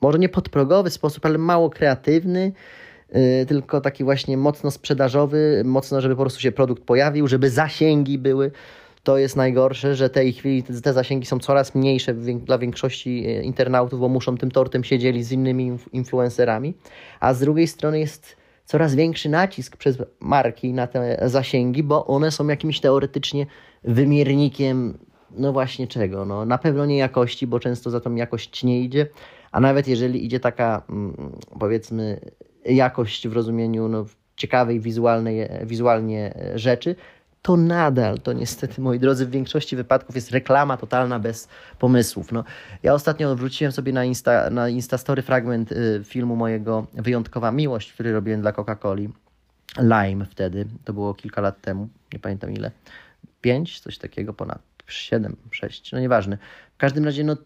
[0.00, 2.52] może nie podprogowy sposób, ale mało kreatywny,
[3.12, 8.18] yy, tylko taki właśnie mocno sprzedażowy, mocno, żeby po prostu się produkt pojawił, żeby zasięgi
[8.18, 8.50] były.
[9.06, 14.00] To jest najgorsze, że tej chwili te zasięgi są coraz mniejsze dla większości e, internautów,
[14.00, 16.74] bo muszą tym tortem siedzieli z innymi influencerami,
[17.20, 22.30] a z drugiej strony jest coraz większy nacisk przez marki na te zasięgi, bo one
[22.30, 23.46] są jakimś teoretycznie
[23.84, 24.98] wymiernikiem,
[25.30, 26.24] no właśnie czego?
[26.24, 29.06] No, na pewno nie jakości, bo często za tą jakość nie idzie,
[29.52, 32.20] a nawet jeżeli idzie taka, mm, powiedzmy,
[32.64, 36.96] jakość w rozumieniu no, ciekawej wizualnej, wizualnie rzeczy,
[37.46, 42.32] to nadal, to niestety, moi drodzy, w większości wypadków jest reklama totalna bez pomysłów.
[42.32, 42.44] No,
[42.82, 48.12] ja ostatnio wróciłem sobie na, Insta, na Instastory fragment y, filmu mojego Wyjątkowa Miłość, który
[48.12, 49.08] robiłem dla Coca-Coli.
[49.78, 52.70] Lime wtedy, to było kilka lat temu, nie pamiętam ile.
[53.40, 56.38] Pięć, coś takiego, ponad siedem, sześć, no nieważne.
[56.74, 57.36] W każdym razie, no,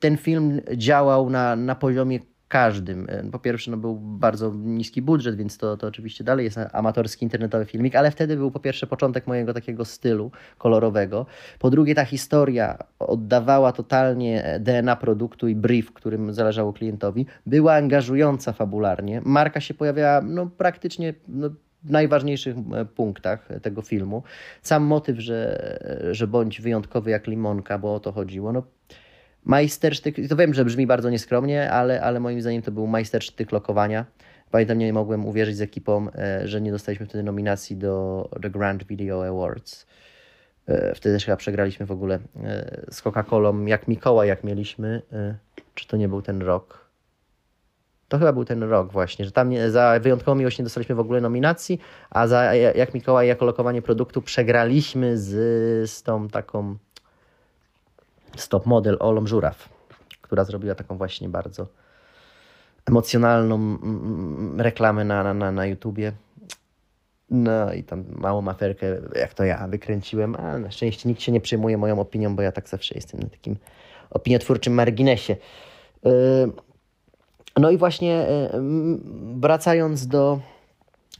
[0.00, 3.06] ten film działał na, na poziomie każdym.
[3.08, 7.24] E, po pierwsze, no był bardzo niski budżet, więc to, to oczywiście dalej jest amatorski
[7.24, 11.26] internetowy filmik, ale wtedy był po pierwsze początek mojego takiego stylu kolorowego.
[11.58, 17.26] Po drugie, ta historia oddawała totalnie DNA produktu i brief, którym zależało klientowi.
[17.46, 19.22] Była angażująca fabularnie.
[19.24, 21.50] Marka się pojawiała no, praktycznie no,
[21.84, 24.22] najważniejszych e, punktach tego filmu.
[24.62, 25.78] Sam motyw, że,
[26.10, 28.52] że bądź wyjątkowy jak limonka, bo o to chodziło.
[28.52, 28.62] No,
[29.44, 34.06] majstersztyk, to wiem, że brzmi bardzo nieskromnie, ale, ale moim zdaniem to był majstersztyk lokowania.
[34.50, 38.84] Pamiętam, nie mogłem uwierzyć z ekipą, e, że nie dostaliśmy wtedy nominacji do The Grand
[38.84, 39.86] Video Awards.
[40.66, 45.02] E, wtedy też chyba przegraliśmy w ogóle e, z Coca-Colą, jak Mikołaj, jak mieliśmy.
[45.74, 46.90] Czy to nie był ten rok?
[48.08, 51.20] To chyba był ten rok właśnie, że tam za wyjątkową miłość nie dostaliśmy w ogóle
[51.20, 55.30] nominacji, a za jak Mikołaj jako lokowanie produktu przegraliśmy z,
[55.90, 56.76] z tą taką
[58.36, 59.68] stop model Olom Żuraw,
[60.20, 61.66] która zrobiła taką właśnie bardzo
[62.86, 66.12] emocjonalną mm, mm, reklamę na, na, na YouTubie.
[67.30, 71.40] No i tam małą aferkę, jak to ja, wykręciłem, a na szczęście nikt się nie
[71.40, 73.56] przejmuje moją opinią, bo ja tak zawsze jestem na takim
[74.10, 75.36] opiniotwórczym marginesie.
[76.06, 76.10] Y,
[77.56, 78.50] no i właśnie y,
[79.40, 80.40] wracając do,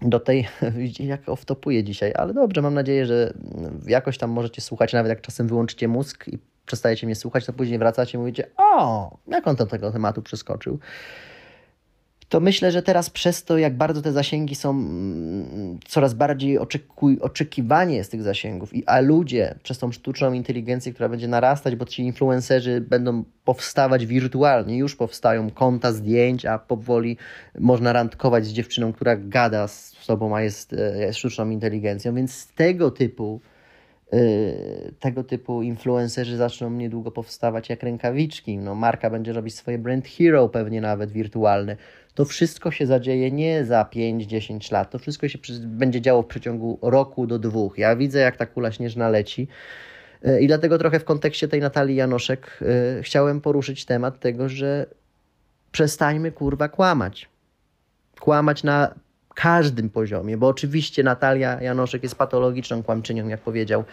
[0.02, 0.48] do tej,
[1.00, 3.34] jak off-topuję dzisiaj, ale dobrze, mam nadzieję, że
[3.86, 6.38] jakoś tam możecie słuchać, nawet jak czasem wyłączycie mózg i
[6.70, 10.78] przestajecie mnie słuchać, to później wracacie i mówicie, o, jak on do tego tematu przeskoczył.
[12.28, 17.18] To myślę, że teraz przez to, jak bardzo te zasięgi są mm, coraz bardziej oczekuj,
[17.20, 21.84] oczekiwanie z tych zasięgów, i, a ludzie przez tą sztuczną inteligencję, która będzie narastać, bo
[21.84, 27.16] ci influencerzy będą powstawać wirtualnie, już powstają konta zdjęć, a powoli
[27.58, 32.46] można randkować z dziewczyną, która gada z sobą, a jest, e, jest sztuczną inteligencją, więc
[32.46, 33.40] tego typu
[35.00, 38.58] tego typu influencerzy zaczną niedługo powstawać jak rękawiczki.
[38.58, 41.76] No, marka będzie robić swoje brand hero, pewnie nawet wirtualne.
[42.14, 46.78] To wszystko się zadzieje nie za 5-10 lat, to wszystko się będzie działo w przeciągu
[46.82, 47.78] roku do dwóch.
[47.78, 49.48] Ja widzę, jak ta kula śnieżna leci.
[50.26, 52.60] Y, I dlatego trochę w kontekście tej Natalii Janoszek
[52.96, 54.86] yy, chciałem poruszyć temat tego, że
[55.72, 57.28] przestańmy kurwa kłamać.
[58.20, 58.94] Kłamać na
[59.42, 63.84] każdym poziomie, bo oczywiście Natalia Janoszek jest patologiczną kłamczynią, jak powiedział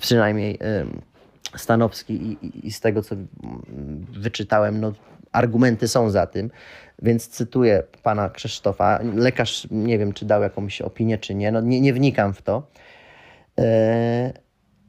[0.00, 0.58] przynajmniej
[1.56, 3.16] Stanowski i, i, z tego, co
[4.12, 4.92] wyczytałem, no,
[5.32, 6.50] argumenty są za tym,
[7.02, 8.98] więc cytuję pana Krzysztofa.
[9.14, 12.68] Lekarz, nie wiem, czy dał jakąś opinię, czy nie, no, nie, nie wnikam w to,
[13.58, 14.32] e,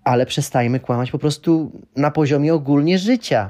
[0.04, 3.50] ale przestajmy kłamać po prostu na poziomie ogólnie życia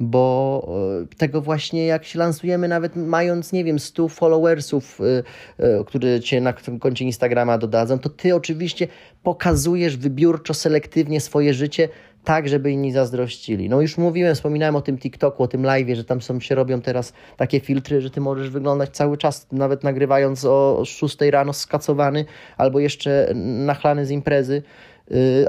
[0.00, 0.66] bo
[1.02, 5.22] e, tego właśnie jak się lansujemy, nawet mając, nie wiem, 100 followersów, e,
[5.64, 8.88] e, które cię na koncie Instagrama dodadzą, to ty oczywiście
[9.22, 11.88] pokazujesz wybiórczo, selektywnie swoje życie,
[12.24, 13.68] tak, żeby inni zazdrościli.
[13.68, 16.80] No już mówiłem, wspominałem o tym TikToku, o tym live, że tam są, się robią
[16.80, 22.24] teraz takie filtry, że ty możesz wyglądać cały czas, nawet nagrywając o 6 rano skacowany
[22.56, 24.62] albo jeszcze nachlany z imprezy,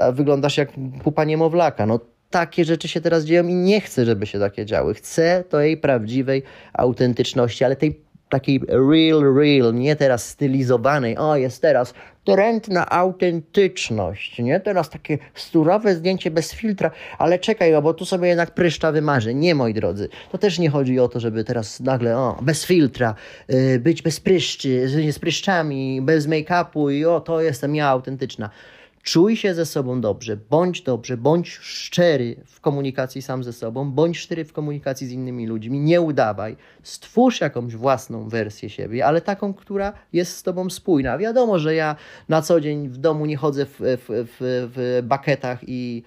[0.00, 0.72] a wyglądasz jak
[1.04, 1.86] pupa niemowlaka.
[1.86, 2.00] No
[2.32, 4.94] takie rzeczy się teraz dzieją i nie chcę, żeby się takie działy.
[4.94, 6.42] Chcę tej prawdziwej
[6.72, 8.00] autentyczności, ale tej
[8.32, 14.60] takiej real, real, nie teraz stylizowanej, o jest teraz trend na autentyczność, nie?
[14.60, 19.34] Teraz takie surowe zdjęcie bez filtra, ale czekaj, bo tu sobie jednak pryszcza wymarzę.
[19.34, 23.14] Nie, moi drodzy, to też nie chodzi o to, żeby teraz nagle, o, bez filtra,
[23.48, 28.50] yy, być bez pryszczy, z pryszczami, bez make-upu i o, to jestem ja autentyczna
[29.02, 34.18] Czuj się ze sobą dobrze, bądź dobrze, bądź szczery w komunikacji sam ze sobą, bądź
[34.18, 36.56] szczery w komunikacji z innymi ludźmi, nie udawaj.
[36.82, 41.18] Stwórz jakąś własną wersję siebie, ale taką, która jest z tobą spójna.
[41.18, 41.96] Wiadomo, że ja
[42.28, 44.36] na co dzień w domu nie chodzę w, w, w,
[44.76, 46.02] w baketach i,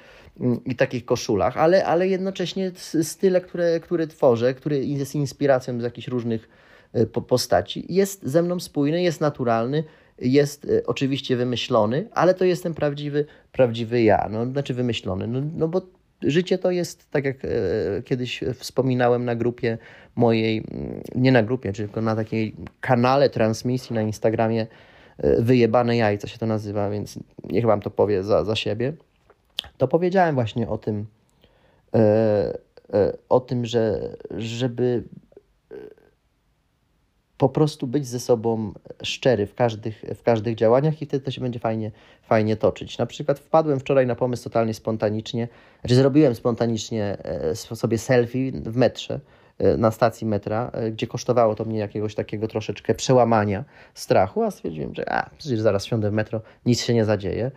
[0.66, 6.08] i takich koszulach, ale, ale jednocześnie style, które, które tworzę, który jest inspiracją z jakichś
[6.08, 6.50] różnych
[6.94, 9.84] e, postaci, jest ze mną spójny, jest naturalny
[10.20, 15.68] jest e, oczywiście wymyślony, ale to jestem prawdziwy, prawdziwy ja, no, znaczy wymyślony, no, no
[15.68, 15.82] bo
[16.22, 17.50] życie to jest, tak jak e,
[18.06, 19.78] kiedyś wspominałem na grupie
[20.16, 24.68] mojej, mm, nie na grupie, tylko na takiej kanale transmisji na Instagramie,
[25.18, 28.94] e, wyjebane jajca się to nazywa, więc niech wam to powie za, za siebie,
[29.78, 31.06] to powiedziałem właśnie o tym,
[33.30, 35.04] o tym, że żeby
[37.38, 41.42] po prostu być ze sobą szczery w każdych, w każdych działaniach i wtedy to się
[41.42, 41.92] będzie fajnie,
[42.24, 42.98] fajnie toczyć.
[42.98, 45.48] Na przykład wpadłem wczoraj na pomysł totalnie spontanicznie,
[45.82, 49.20] znaczy zrobiłem spontanicznie e, sobie selfie w metrze,
[49.58, 54.52] e, na stacji metra, e, gdzie kosztowało to mnie jakiegoś takiego troszeczkę przełamania strachu, a
[54.52, 57.52] stwierdziłem, że a, przecież zaraz wsiądę w metro, nic się nie zadzieje.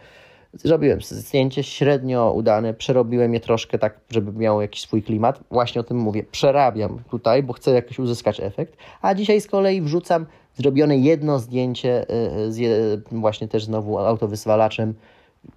[0.54, 5.40] Zrobiłem zdjęcie średnio udane, przerobiłem je troszkę tak, żeby miało jakiś swój klimat.
[5.50, 6.24] Właśnie o tym mówię.
[6.30, 8.76] Przerabiam tutaj, bo chcę jakoś uzyskać efekt.
[9.02, 14.94] A dzisiaj z kolei wrzucam zrobione jedno zdjęcie, y, y, z, właśnie też znowu autowyswalaczem,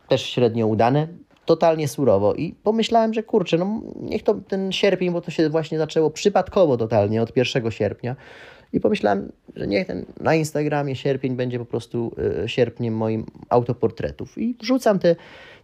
[0.08, 1.08] też średnio udane,
[1.46, 2.34] totalnie surowo.
[2.34, 6.78] I pomyślałem, że kurczę, no niech to ten sierpień, bo to się właśnie zaczęło przypadkowo
[6.78, 8.16] totalnie od 1 sierpnia.
[8.74, 12.12] I pomyślałem, że niech ten na Instagramie sierpień będzie po prostu
[12.44, 14.38] y, sierpniem moim autoportretów.
[14.38, 15.16] I wrzucam te,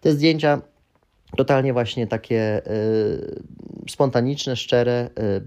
[0.02, 0.62] te zdjęcia
[1.38, 3.43] totalnie właśnie takie y,
[3.89, 5.41] spontaniczne, szczere, y,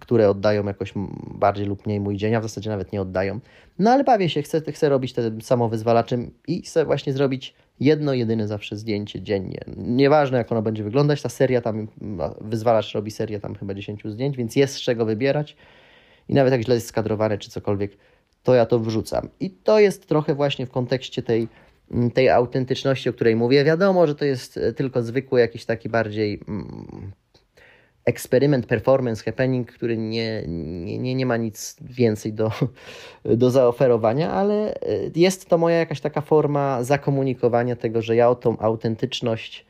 [0.00, 0.92] które oddają jakoś
[1.34, 3.40] bardziej lub mniej mój dzień, a w zasadzie nawet nie oddają.
[3.78, 8.48] No ale bawię się, chcę, chcę robić tym samowyzwalaczem i chcę właśnie zrobić jedno, jedyne
[8.48, 9.60] zawsze zdjęcie dziennie.
[9.76, 11.88] Nieważne jak ono będzie wyglądać, ta seria tam,
[12.40, 15.56] wyzwalacz robi serię tam chyba 10 zdjęć, więc jest z czego wybierać
[16.28, 17.96] i nawet jak źle jest skadrowane czy cokolwiek,
[18.42, 19.28] to ja to wrzucam.
[19.40, 21.48] I to jest trochę właśnie w kontekście tej,
[21.90, 23.64] mm, tej autentyczności, o której mówię.
[23.64, 27.12] Wiadomo, że to jest e, tylko zwykły jakiś taki bardziej mm,
[28.04, 30.44] eksperyment, performance, happening, który nie,
[30.98, 32.50] nie, nie ma nic więcej do,
[33.24, 34.78] do zaoferowania, ale e,
[35.16, 39.66] jest to moja jakaś taka forma zakomunikowania tego, że ja o tą autentyczność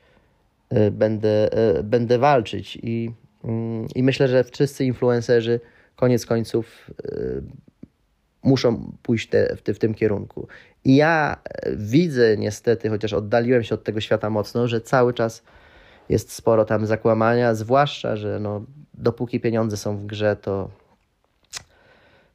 [0.71, 1.49] e, będę,
[1.85, 3.11] będę walczyć i,
[3.45, 5.61] mm, i myślę, że wszyscy influencerzy
[5.97, 7.43] koniec końców y,
[8.43, 10.49] muszą pójść te, w, w tym kierunku.
[10.85, 15.43] I ja e, widzę niestety, chociaż oddaliłem się od tego świata mocno, że cały czas
[16.09, 20.71] jest sporo tam zakłamania, zwłaszcza, że no, dopóki pieniądze są w grze, to,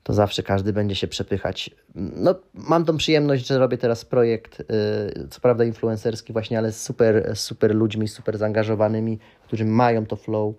[0.04, 1.70] to zawsze każdy będzie się przepychać.
[1.96, 6.82] No, mam tą przyjemność, że robię teraz projekt, yy, co prawda influencerski właśnie, ale z
[6.82, 10.56] super, super ludźmi, super zaangażowanymi, którzy mają to flow,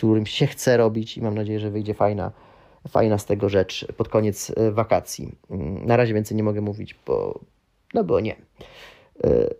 [0.00, 2.32] którym się chce robić i mam nadzieję, że wyjdzie fajna,
[2.88, 5.32] fajna z tego rzecz pod koniec e, wakacji.
[5.50, 7.40] Mm, na razie więcej nie mogę mówić, bo
[7.94, 8.36] no bo nie.
[9.24, 9.54] E,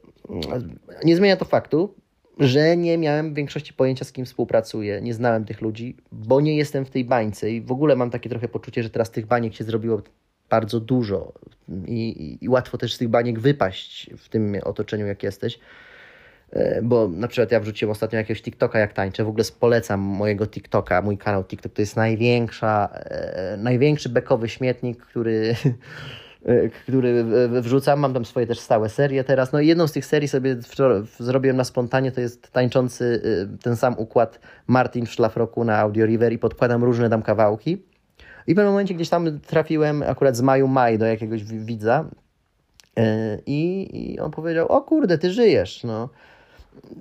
[1.04, 1.94] nie zmienia to faktu,
[2.38, 6.56] że nie miałem w większości pojęcia, z kim współpracuję, nie znałem tych ludzi, bo nie
[6.56, 9.54] jestem w tej bańce i w ogóle mam takie trochę poczucie, że teraz tych baniek
[9.54, 10.02] się zrobiło
[10.50, 11.32] bardzo dużo
[11.86, 15.58] i, i, i łatwo też z tych baniek wypaść w tym otoczeniu, jak jesteś.
[16.52, 20.46] E, bo na przykład ja wrzuciłem ostatnio jakiegoś TikToka jak tańczę, w ogóle polecam mojego
[20.46, 21.72] TikToka, mój kanał TikTok.
[21.72, 25.54] To jest największa, e, największy bekowy śmietnik, który,
[26.44, 30.06] e, który wrzucam, mam tam swoje też stałe serie teraz, no i jedną z tych
[30.06, 30.56] serii sobie
[31.18, 33.22] zrobiłem na spontanie, to jest tańczący
[33.62, 37.70] ten sam układ Martin w szlafroku na Audio River i podkładam różne tam kawałki.
[38.46, 42.04] I w pewnym momencie gdzieś tam trafiłem akurat z maju maj do jakiegoś widza
[43.46, 46.08] i, i on powiedział, o kurde, ty żyjesz, no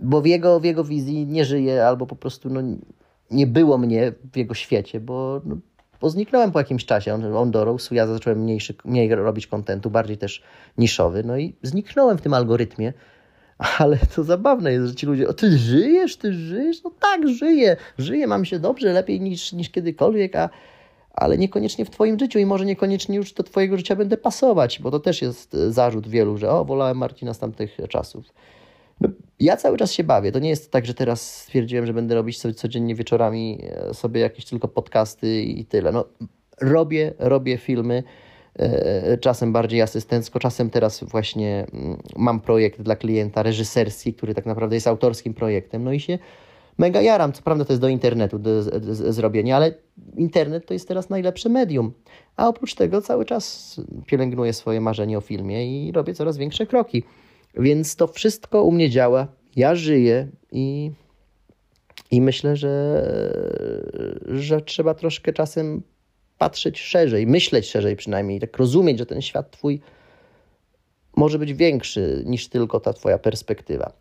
[0.02, 2.62] bo w jego, w jego wizji nie żyje, albo po prostu no,
[3.32, 5.58] nie było mnie w jego świecie, bo, no,
[6.02, 7.14] bo zniknąłem po jakimś czasie.
[7.14, 10.44] On, on dorósł, ja zacząłem mniejszy, mniej robić kontentu, bardziej też
[10.78, 12.94] niszowy, no i zniknąłem w tym algorytmie.
[13.80, 16.84] Ale to zabawne jest, że ci ludzie, o ty żyjesz, ty żyjesz?
[16.84, 20.50] No tak, żyję, żyję, mam się dobrze, lepiej niż, niż kiedykolwiek, a,
[21.14, 24.92] ale niekoniecznie w Twoim życiu i może niekoniecznie już do Twojego życia będę pasować, bo
[24.92, 28.26] to też jest zarzut wielu, że o, wolałem Marcina z tamtych czasów.
[29.40, 30.32] Ja cały czas się bawię.
[30.32, 34.22] To nie jest tak, że teraz stwierdziłem, że będę robić sobie codziennie wieczorami e, sobie
[34.22, 35.92] jakieś tylko podcasty i tyle.
[35.92, 36.06] No,
[36.62, 38.04] robię, robię filmy,
[38.56, 44.46] e, czasem bardziej asystencko, czasem teraz właśnie mm, mam projekt dla klienta reżyserski, który tak
[44.46, 45.84] naprawdę jest autorskim projektem.
[45.84, 46.20] No i się
[46.78, 47.34] mega jaram.
[47.34, 49.74] Co prawda to jest do internetu do, do zrobienia, ale
[50.16, 51.94] internet to jest teraz najlepsze medium.
[52.36, 57.04] A oprócz tego cały czas pielęgnuję swoje marzenie o filmie i robię coraz większe kroki.
[57.54, 59.28] Więc to wszystko u mnie działa.
[59.56, 60.92] Ja żyję i,
[62.12, 63.04] i myślę, że,
[64.28, 65.82] że trzeba troszkę czasem
[66.38, 69.82] patrzeć szerzej, myśleć szerzej przynajmniej, tak rozumieć, że ten świat twój
[71.16, 73.94] może być większy niż tylko ta twoja perspektywa.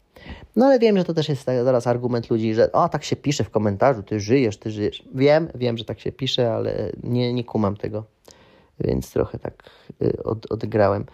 [0.57, 3.45] No ale wiem, że to też jest zaraz argument ludzi, że o, tak się pisze
[3.45, 5.05] w komentarzu, ty żyjesz, ty żyjesz.
[5.15, 8.05] Wiem, wiem, że tak się pisze, ale nie, nie kumam tego,
[8.81, 9.71] więc trochę tak
[10.03, 11.07] y, od, odgrałem.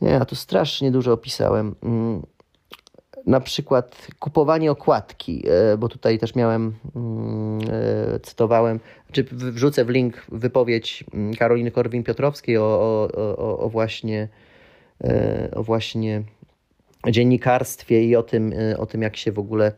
[0.00, 1.74] Nie, ja tu strasznie dużo opisałem.
[1.82, 2.22] Mm,
[3.26, 7.60] na przykład kupowanie okładki, e, bo tutaj też miałem, mm,
[8.14, 8.80] e, cytowałem,
[9.12, 14.28] czy wrzucę w link wypowiedź mm, Karoliny Korwin-Piotrowskiej o, o, o, o właśnie
[15.04, 16.22] e, o właśnie
[17.10, 19.72] dziennikarstwie i o tym, o tym jak się w ogóle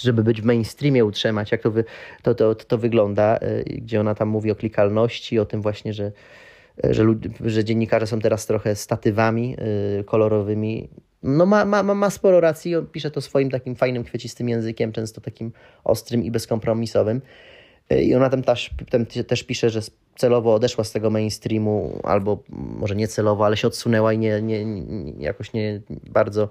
[0.00, 1.84] żeby być w mainstreamie utrzymać, jak to, wy,
[2.22, 6.12] to, to, to wygląda, gdzie ona tam mówi o klikalności, o tym właśnie, że,
[6.84, 7.04] że,
[7.44, 9.56] że dziennikarze są teraz trochę statywami
[10.06, 10.88] kolorowymi
[11.22, 15.20] no ma, ma, ma sporo racji, on pisze to swoim takim fajnym, kwiecistym językiem, często
[15.20, 15.52] takim
[15.84, 17.20] ostrym i bezkompromisowym.
[17.92, 19.80] Y, I ona tam też, tam też pisze, że
[20.16, 24.64] celowo odeszła z tego mainstreamu, albo może nie celowo, ale się odsunęła i nie, nie,
[24.64, 26.48] nie jakoś nie bardzo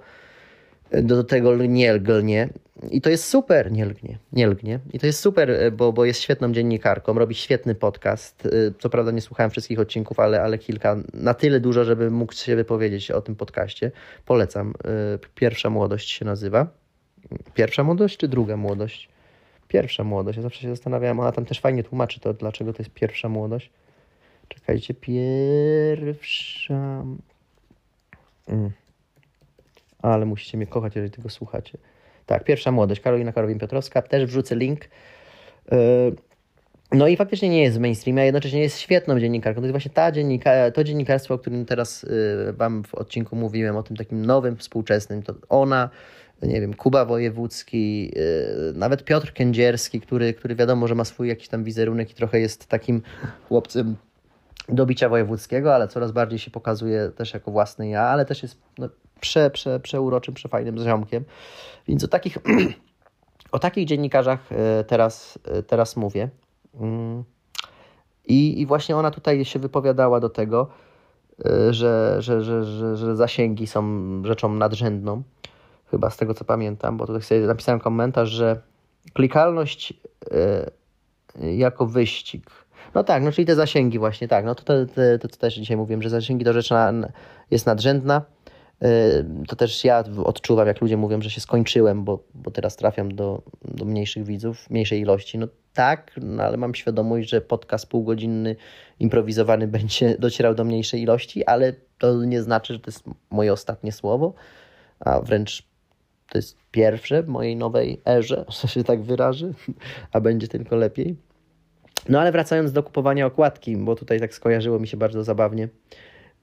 [0.92, 2.50] do tego nie lgnie.
[2.92, 4.80] I to jest super, nie lgnie, nie lgnie.
[4.94, 8.46] I to jest super, e, bo, bo jest świetną dziennikarką, robi świetny podcast.
[8.46, 12.34] E, co prawda nie słuchałem wszystkich odcinków, ale, ale kilka, na tyle dużo, żeby mógł
[12.34, 13.92] się wypowiedzieć o tym podcaście.
[14.26, 14.74] Polecam.
[14.86, 16.68] E, Pierwsza młodość się nazywa.
[17.54, 19.10] Pierwsza młodość czy druga młodość?
[19.68, 20.38] Pierwsza młodość.
[20.38, 23.72] Ja zawsze się zastanawiałem, ona tam też fajnie tłumaczy to, dlaczego to jest pierwsza młodość.
[24.48, 27.06] Czekajcie, pierwsza...
[28.48, 28.72] Mm
[30.02, 31.78] ale musicie mnie kochać, jeżeli tego słuchacie.
[32.26, 34.82] Tak, pierwsza młodość, Karolina Karowin-Piotrowska, też wrzucę link.
[35.72, 35.78] E,
[36.91, 39.62] no i faktycznie nie jest w mainstreamie, a jednocześnie jest świetną dziennikarką.
[39.62, 42.06] To jest właśnie ta dziennika, to dziennikarstwo, o którym teraz
[42.49, 45.24] e, Wam w odcinku mówiłem, o tym takim nowym, współczesnym.
[45.24, 45.89] To ona,
[46.41, 51.47] nie wiem, Kuba Wojewódzki, e, nawet Piotr Kędzierski, który, który wiadomo, że ma swój jakiś
[51.47, 53.02] tam wizerunek i trochę jest takim
[53.47, 53.95] chłopcem
[54.70, 58.58] do bicia wojewódzkiego, ale coraz bardziej się pokazuje też jako własny ja, ale też jest
[58.78, 58.89] no,
[59.22, 61.24] prze, prze, przeuroczym, przefajnym ziomkiem.
[61.88, 62.38] Więc o takich,
[63.51, 66.30] o takich dziennikarzach e, teraz, e, teraz mówię.
[66.80, 67.24] Mm.
[68.28, 70.67] I, I właśnie ona tutaj się wypowiadała do tego,
[71.45, 73.84] e, że, że, że, że, że zasięgi są
[74.26, 75.24] rzeczą nadrzędną.
[75.91, 78.61] Chyba z tego co pamiętam, bo tutaj sobie napisałem komentarz, że
[79.13, 79.93] klikalność
[81.36, 82.49] jako wyścig.
[82.95, 84.45] No tak, no czyli te zasięgi właśnie, tak.
[84.45, 84.74] No to, to,
[85.22, 86.93] to, to też dzisiaj mówiłem, że zasięgi to rzecz na,
[87.51, 88.22] jest nadrzędna
[89.47, 93.41] to też ja odczuwam, jak ludzie mówią, że się skończyłem, bo, bo teraz trafiam do,
[93.65, 95.38] do mniejszych widzów, mniejszej ilości.
[95.38, 98.55] No tak, no ale mam świadomość, że podcast półgodzinny,
[98.99, 103.91] improwizowany będzie docierał do mniejszej ilości, ale to nie znaczy, że to jest moje ostatnie
[103.91, 104.34] słowo,
[104.99, 105.63] a wręcz
[106.29, 109.53] to jest pierwsze w mojej nowej erze, że się tak wyraży,
[110.13, 111.15] a będzie tylko lepiej.
[112.09, 115.69] No ale wracając do kupowania okładki, bo tutaj tak skojarzyło mi się bardzo zabawnie.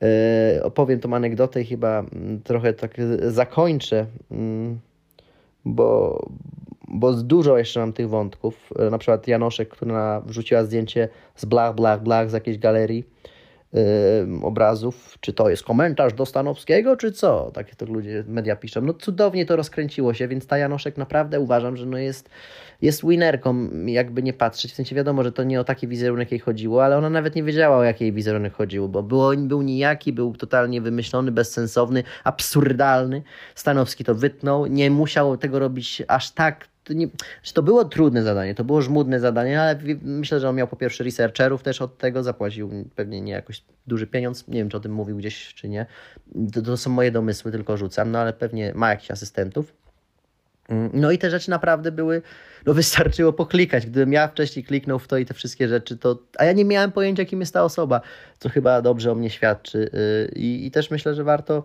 [0.03, 4.79] E, opowiem tą anegdotę i chyba mm, trochę tak zakończę, mm,
[5.65, 6.23] bo,
[6.89, 8.71] bo dużo jeszcze mam tych wątków.
[8.79, 13.05] E, na przykład Janoszek, która wrzuciła zdjęcie z blach, blach, blach z jakiejś galerii
[14.43, 17.51] obrazów, czy to jest komentarz do Stanowskiego, czy co?
[17.55, 18.81] Takie to ludzie, media piszą.
[18.81, 22.31] No cudownie to rozkręciło się, więc ta Janoszek naprawdę uważam, że no jest,
[22.83, 24.73] jest winerką, jakby nie patrzeć.
[24.73, 27.43] W sensie wiadomo, że to nie o taki wizerunek jej chodziło, ale ona nawet nie
[27.43, 33.23] wiedziała, o jaki jej wizerunek chodziło, bo było, był nijaki, był totalnie wymyślony, bezsensowny, absurdalny.
[33.55, 37.09] Stanowski to wytnął, nie musiał tego robić aż tak to, nie,
[37.55, 41.05] to było trudne zadanie, to było żmudne zadanie, ale myślę, że on miał po pierwsze
[41.05, 44.93] researcherów też od tego, zapłacił pewnie nie jakoś duży pieniądz, nie wiem, czy o tym
[44.93, 45.87] mówił gdzieś, czy nie.
[46.53, 49.75] To, to są moje domysły, tylko rzucam, no ale pewnie ma jakichś asystentów.
[50.69, 52.23] Mm, no i te rzeczy naprawdę były,
[52.67, 53.87] no wystarczyło poklikać.
[53.87, 56.19] Gdybym ja wcześniej kliknął w to i te wszystkie rzeczy, to.
[56.39, 58.01] A ja nie miałem pojęcia, kim jest ta osoba,
[58.39, 59.91] co chyba dobrze o mnie świadczy.
[59.95, 61.65] Y, I, i też myślę, że warto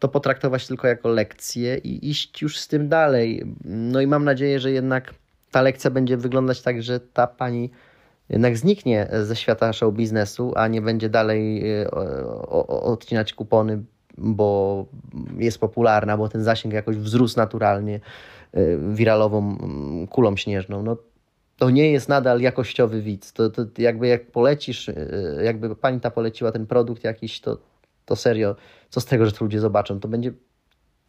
[0.00, 3.44] to potraktować tylko jako lekcję i iść już z tym dalej.
[3.64, 5.14] No i mam nadzieję, że jednak
[5.50, 7.70] ta lekcja będzie wyglądać tak, że ta pani
[8.28, 11.90] jednak zniknie ze świata show biznesu, a nie będzie dalej e,
[12.66, 13.82] odcinać kupony,
[14.18, 14.86] bo
[15.38, 18.00] jest popularna, bo ten zasięg jakoś wzrósł naturalnie
[18.52, 18.60] e,
[18.94, 19.56] wiralową
[20.10, 20.82] kulą śnieżną.
[20.82, 20.96] No,
[21.56, 23.32] to nie jest nadal jakościowy widz.
[23.32, 24.94] To, to jakby jak polecisz, e,
[25.44, 27.58] jakby pani ta poleciła ten produkt jakiś, to,
[28.04, 28.56] to serio,
[28.90, 30.00] co z tego, że to ludzie zobaczą?
[30.00, 30.32] To będzie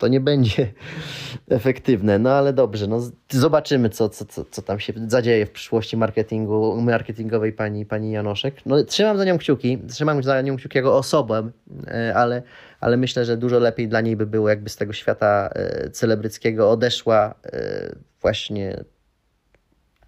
[0.01, 0.73] to nie będzie
[1.49, 2.19] efektywne.
[2.19, 6.81] No ale dobrze, no zobaczymy, co, co, co, co tam się zadzieje w przyszłości marketingu,
[6.81, 8.65] marketingowej pani, pani Janoszek.
[8.65, 11.51] No trzymam za nią kciuki, trzymam za nią kciuki jako osobę,
[11.87, 12.43] e, ale,
[12.79, 16.71] ale myślę, że dużo lepiej dla niej by było, jakby z tego świata e, celebryckiego
[16.71, 18.83] odeszła e, właśnie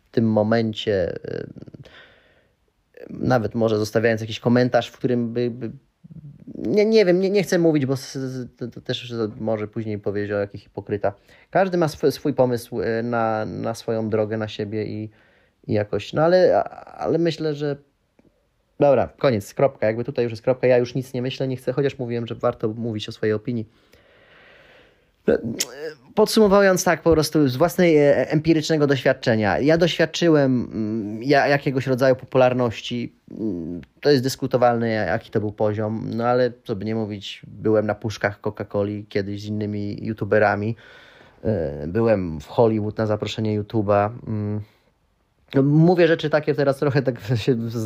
[0.04, 1.20] w tym momencie
[3.10, 5.72] nawet może zostawiając jakiś komentarz, w którym by, by
[6.56, 7.96] nie, nie wiem, nie, nie chcę mówić, bo
[8.58, 11.14] to, to też może później powiedzieć o jakich hipokryta.
[11.50, 15.10] Każdy ma swój, swój pomysł e, na, na swoją drogę, na siebie i,
[15.68, 16.64] i jakoś, no ale,
[16.98, 17.78] ale myślę, że
[18.80, 21.74] dobra, koniec, kropka, jakby tutaj już jest kropka, ja już nic nie myślę, nie chcę,
[21.74, 23.70] chociaż mówiłem, że warto mówić o swojej opinii.
[26.16, 29.60] Podsumowując tak po prostu z własnej e, empirycznego doświadczenia.
[29.60, 33.16] Ja doświadczyłem mm, jakiegoś rodzaju popularności.
[33.32, 37.86] Mm, to jest dyskutowalne, jaki to był poziom, no ale co by nie mówić, byłem
[37.86, 40.76] na puszkach Coca-Coli kiedyś z innymi youtuberami.
[41.44, 44.10] E, byłem w Hollywood na zaproszenie YouTube'a.
[44.28, 44.62] Mm,
[45.54, 47.20] no, mówię rzeczy takie teraz trochę tak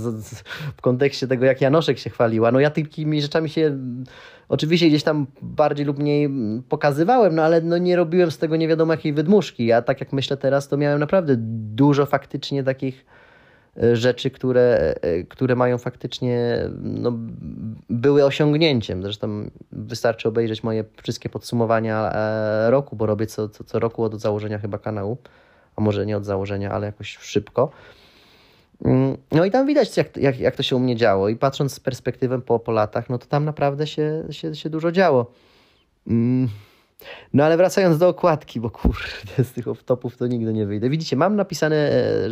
[0.78, 2.52] w kontekście tego, jak Janoszek się chwaliła.
[2.52, 3.78] No ja takimi rzeczami się
[4.50, 6.30] oczywiście gdzieś tam bardziej lub mniej
[6.70, 9.66] pokazywałem, no ale no nie robiłem z tego nie wiadomo jakiej wydmuszki.
[9.66, 11.36] Ja tak jak myślę teraz, to miałem naprawdę
[11.76, 13.06] dużo faktycznie takich
[13.84, 17.14] e, rzeczy, które, e, które mają faktycznie, no,
[17.90, 19.04] były osiągnięciem.
[19.04, 24.22] Zresztą wystarczy obejrzeć moje wszystkie podsumowania e, roku, bo robię co, co, co roku od
[24.22, 25.18] założenia chyba kanału
[25.78, 27.70] a może nie od założenia, ale jakoś szybko.
[28.86, 31.30] Mm, no i tam widać, jak, jak, jak to się u mnie działo.
[31.30, 34.92] I patrząc z perspektywą po, po latach, no to tam naprawdę się, się, się dużo
[34.92, 35.32] działo.
[36.08, 36.50] Mm,
[37.34, 40.90] no ale wracając do okładki, bo kurde, z tych topów to nigdy nie wyjdę.
[40.90, 42.30] Widzicie, mam napisane e,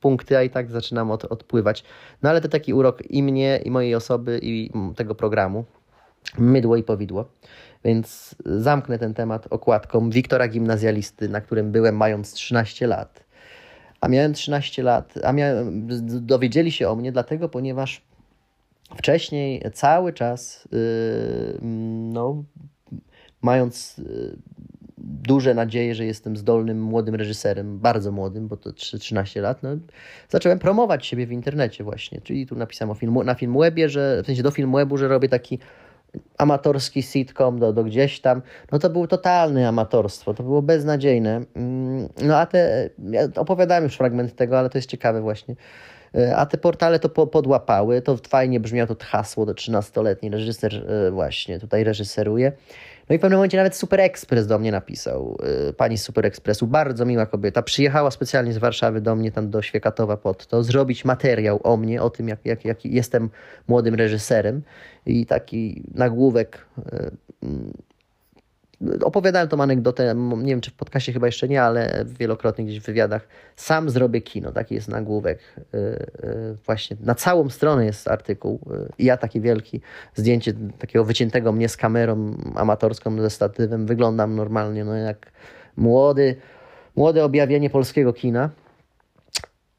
[0.00, 1.84] punkty, a i tak zaczynam od, odpływać.
[2.22, 5.64] No ale to taki urok i mnie, i mojej osoby, i tego programu.
[6.38, 7.24] Mydło i powidło.
[7.84, 13.25] Więc zamknę ten temat okładką Wiktora Gimnazjalisty, na którym byłem mając 13 lat.
[14.00, 15.88] A miałem 13 lat, a miałem,
[16.26, 18.02] dowiedzieli się o mnie dlatego, ponieważ
[18.96, 21.58] wcześniej cały czas, yy,
[22.12, 22.44] no,
[23.42, 24.36] mając yy,
[24.98, 29.70] duże nadzieje, że jestem zdolnym młodym reżyserem, bardzo młodym, bo to 13 lat, no,
[30.28, 32.20] zacząłem promować siebie w internecie właśnie.
[32.20, 35.58] Czyli tu napisałem o filmu, na Filmwebie, że w sensie do Filmwebu, że robię taki
[36.38, 38.42] amatorski sitcom do, do gdzieś tam,
[38.72, 41.40] no to było totalne amatorstwo, to było beznadziejne.
[41.54, 45.54] Mm, no a te, ja opowiadałem już fragment tego, ale to jest ciekawe właśnie.
[46.14, 50.74] E, a te portale to po, podłapały, to fajnie brzmiało to hasło do 13-letni reżyser
[50.74, 52.52] e, właśnie tutaj reżyseruje.
[53.08, 55.38] No i w pewnym momencie nawet Super Express do mnie napisał.
[55.68, 59.50] Y, pani z Super Expressu, bardzo miła kobieta, przyjechała specjalnie z Warszawy do mnie, tam
[59.50, 63.30] do Świekatowa pod to, zrobić materiał o mnie, o tym, jak, jak, jak jestem
[63.68, 64.62] młodym reżyserem.
[65.06, 67.10] I taki nagłówek y,
[69.02, 72.86] Opowiadałem tą anegdotę, nie wiem czy w podcaście chyba jeszcze nie, ale wielokrotnie gdzieś w
[72.86, 73.28] wywiadach.
[73.56, 75.38] Sam zrobię kino, taki jest nagłówek.
[75.58, 78.60] Y, y, właśnie na całą stronę jest artykuł.
[78.72, 79.80] Y, I ja taki wielki,
[80.14, 83.86] zdjęcie takiego wyciętego mnie z kamerą amatorską, ze statywem.
[83.86, 85.32] Wyglądam normalnie, no jak
[85.76, 86.36] młody,
[86.96, 88.50] młode objawienie polskiego kina.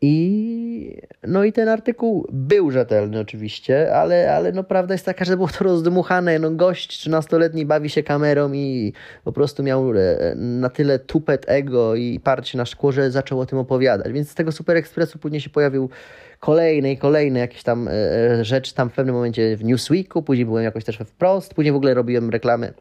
[0.02, 5.36] I, no i ten artykuł był rzetelny oczywiście, ale, ale no prawda jest taka, że
[5.36, 6.40] było to rozdmuchane.
[6.40, 8.94] No gość 13-letni bawi się kamerą i
[9.24, 13.46] po prostu miał e, na tyle tupet ego i parcie na szkło, że zaczął o
[13.46, 14.14] tym opowiadać.
[14.14, 15.90] Więc z tego Super Expressu później się pojawił
[16.40, 17.92] kolejne i kolejne jakieś tam e,
[18.52, 21.94] e, tam w pewnym momencie w Newsweeku, później byłem jakoś też Wprost, później w ogóle
[21.94, 22.74] robiłem reklamy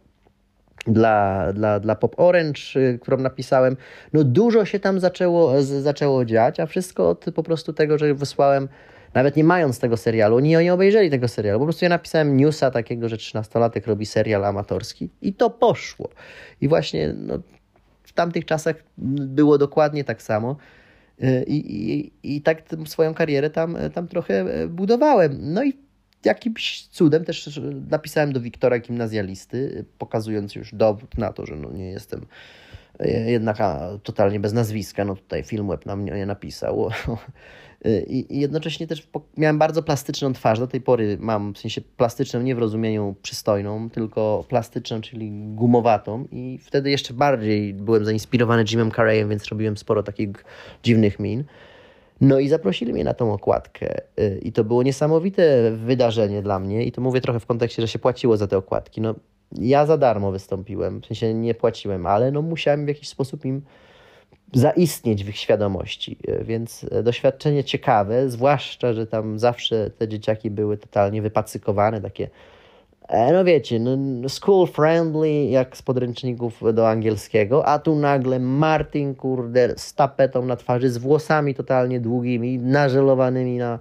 [0.87, 3.77] dla, dla, dla Pop Orange, y, którą napisałem.
[4.13, 8.15] No dużo się tam zaczęło, z, zaczęło dziać, a wszystko od po prostu tego, że
[8.15, 8.69] wysłałem,
[9.15, 11.59] nawet nie mając tego serialu, oni nie obejrzeli tego serialu.
[11.59, 16.09] Po prostu ja napisałem newsa takiego, że 13-latek robi serial amatorski i to poszło.
[16.61, 17.39] I właśnie no,
[18.03, 20.57] w tamtych czasach było dokładnie tak samo.
[21.23, 25.39] Y, I, i, i tak swoją karierę tam, tam trochę e, budowałem.
[25.41, 25.86] No i
[26.25, 27.61] jakimś cudem też
[27.91, 32.27] napisałem do Wiktora gimnazjalisty, pokazując już dowód na to, że no nie jestem
[32.99, 33.59] e, jednak
[34.03, 35.05] totalnie bez nazwiska.
[35.05, 36.89] No tutaj Filmweb na mnie napisał.
[38.07, 40.59] I, jednocześnie też miałem bardzo plastyczną twarz.
[40.59, 46.29] Do tej pory mam w sensie plastyczną nie w rozumieniu przystojną, tylko plastyczną, czyli gumowatą.
[46.33, 50.45] I wtedy jeszcze bardziej byłem zainspirowany Jimem Carreyem, więc robiłem sporo takich
[50.83, 51.45] dziwnych min.
[52.21, 54.01] No i zaprosili mnie na tą okładkę.
[54.21, 56.85] Y, I to było niesamowite wydarzenie dla mnie.
[56.85, 59.01] I to mówię trochę w kontekście, że się płaciło za te okładki.
[59.01, 59.15] No,
[59.53, 63.63] ja za darmo wystąpiłem, w sensie nie płaciłem, ale no musiałem w jakiś sposób im
[64.53, 66.19] zaistnieć w ich świadomości.
[66.29, 72.29] Y, więc y, doświadczenie ciekawe, zwłaszcza, że tam zawsze te dzieciaki były totalnie wypacykowane, takie
[73.33, 79.75] no wiecie, no, school friendly, jak z podręczników do angielskiego, a tu nagle Martin, kurde,
[79.77, 83.79] z tapetą na twarzy, z włosami totalnie długimi, nażelowanymi na,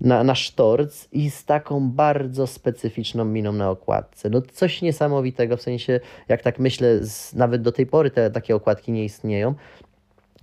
[0.00, 4.30] na, na sztorc i z taką bardzo specyficzną miną na okładce.
[4.30, 8.56] No coś niesamowitego, w sensie, jak tak myślę, z, nawet do tej pory te takie
[8.56, 9.54] okładki nie istnieją,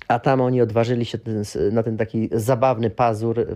[0.08, 3.48] a tam oni odważyli się ten, na ten taki zabawny pazur y,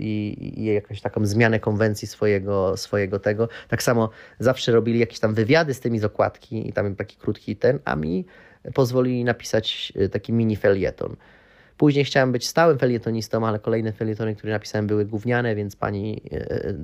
[0.00, 3.48] i, i jakąś taką zmianę konwencji swojego, swojego tego.
[3.68, 7.56] Tak samo zawsze robili jakieś tam wywiady z tymi z okładki i tam taki krótki
[7.56, 8.24] ten, a mi
[8.74, 11.16] pozwolili napisać y, taki mini felieton.
[11.76, 16.74] Później chciałem być stałym felietonistą, ale kolejne felietony, które napisałem, były gówniane, więc pani y,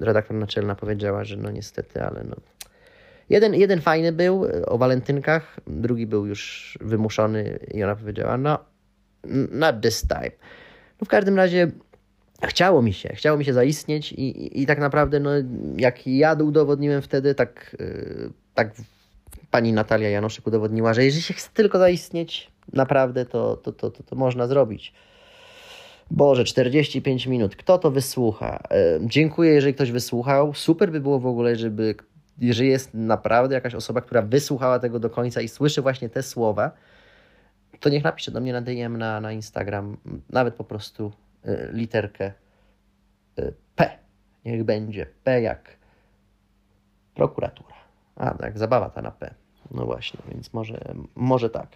[0.00, 2.36] redaktor naczelna powiedziała, że no niestety, ale no,
[3.30, 8.58] Jeden, jeden fajny był o walentynkach, drugi był już wymuszony i ona powiedziała, no,
[9.50, 10.30] not this time.
[11.00, 11.70] No w każdym razie
[12.44, 15.30] chciało mi się, chciało mi się zaistnieć i, i, i tak naprawdę, no,
[15.76, 18.72] jak ja udowodniłem wtedy, tak, yy, tak
[19.50, 24.02] pani Natalia Janoszek udowodniła, że jeżeli się chce tylko zaistnieć, naprawdę to, to, to, to,
[24.02, 24.92] to można zrobić.
[26.10, 27.56] Boże, 45 minut.
[27.56, 28.62] Kto to wysłucha?
[28.70, 30.54] Yy, dziękuję, jeżeli ktoś wysłuchał.
[30.54, 31.94] Super by było w ogóle, żeby
[32.38, 36.70] jeżeli jest naprawdę jakaś osoba, która wysłuchała tego do końca i słyszy właśnie te słowa,
[37.80, 39.96] to niech napisze do mnie na DM na, na Instagram,
[40.30, 41.12] nawet po prostu
[41.46, 42.32] y, literkę
[43.38, 43.90] y, P.
[44.44, 45.76] Niech będzie P jak
[47.14, 47.74] prokuratura.
[48.16, 49.34] A, tak, zabawa ta na P.
[49.70, 51.68] No właśnie, więc może, może tak.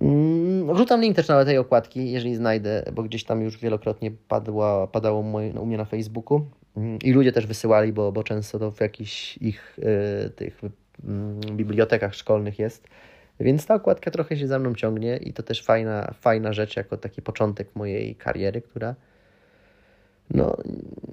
[0.00, 4.86] Mm, wrzucam link też na tej okładki, jeżeli znajdę, bo gdzieś tam już wielokrotnie padła,
[4.86, 5.20] padało
[5.60, 6.46] u mnie na Facebooku.
[7.04, 9.78] I ludzie też wysyłali, bo, bo często to w jakichś ich
[10.26, 10.70] y, tych y,
[11.52, 12.88] bibliotekach szkolnych jest.
[13.40, 16.96] Więc ta okładka trochę się za mną ciągnie i to też fajna, fajna rzecz jako
[16.96, 18.94] taki początek mojej kariery, która
[20.30, 20.56] no,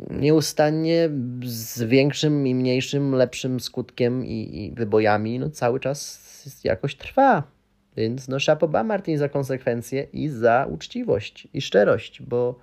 [0.10, 1.10] nieustannie
[1.44, 7.44] z większym i mniejszym, lepszym skutkiem i, i wybojami no, cały czas jakoś trwa.
[7.98, 12.60] Więc no szapoba Martin za konsekwencje i za uczciwość i szczerość, bo,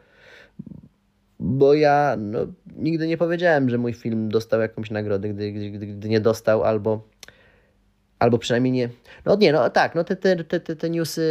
[1.46, 2.38] bo ja no,
[2.76, 7.08] nigdy nie powiedziałem, że mój film dostał jakąś nagrodę, gdy, gdy, gdy nie dostał, albo,
[8.18, 8.88] albo przynajmniej nie.
[9.24, 11.22] No nie, no tak, no te, te, te, te newsy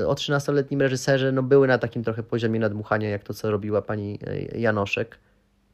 [0.00, 3.82] y, o 13-letnim reżyserze no, były na takim trochę poziomie nadmuchania, jak to, co robiła
[3.82, 4.18] pani
[4.54, 5.18] y, Janoszek.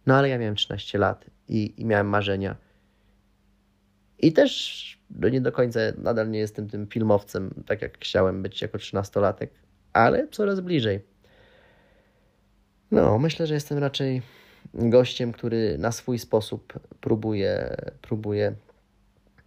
[0.07, 2.57] No ale ja miałem 13 lat i, i miałem marzenia.
[4.19, 8.63] I też no, nie do końca nadal nie jestem tym filmowcem, tak jak chciałem być
[8.63, 9.49] jako 13-latek,
[9.93, 11.12] ale coraz bliżej.
[12.93, 14.23] No, myślę, że jestem raczej
[14.75, 18.55] gościem, który na swój sposób próbuje, próbuje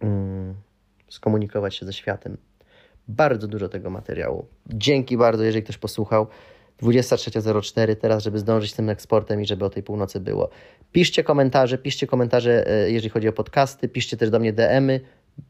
[0.00, 0.54] mm,
[1.08, 2.36] skomunikować się ze światem.
[3.08, 4.46] Bardzo dużo tego materiału.
[4.66, 6.26] Dzięki bardzo, jeżeli ktoś posłuchał.
[6.82, 10.50] 23.04 teraz, żeby zdążyć z tym eksportem i żeby o tej północy było.
[10.92, 15.00] Piszcie komentarze, piszcie komentarze, e, jeżeli chodzi o podcasty, piszcie też do mnie DMy,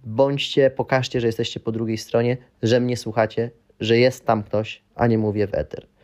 [0.04, 5.06] bądźcie, pokażcie, że jesteście po drugiej stronie, że mnie słuchacie, że jest tam ktoś, a
[5.06, 5.95] nie mówię w eter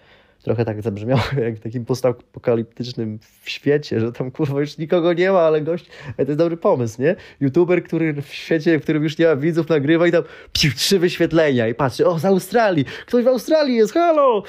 [0.42, 5.40] trochę tak zabrzmiało jak w takim postapokaliptycznym świecie, że tam kurwa już nikogo nie ma,
[5.40, 5.86] ale gość,
[6.16, 7.16] to jest dobry pomysł, nie?
[7.40, 10.22] YouTuber, który w świecie, w którym już nie ma widzów, nagrywa i tam
[10.52, 14.42] piu, trzy wyświetlenia i patrzy, o z Australii, ktoś w Australii jest, halo!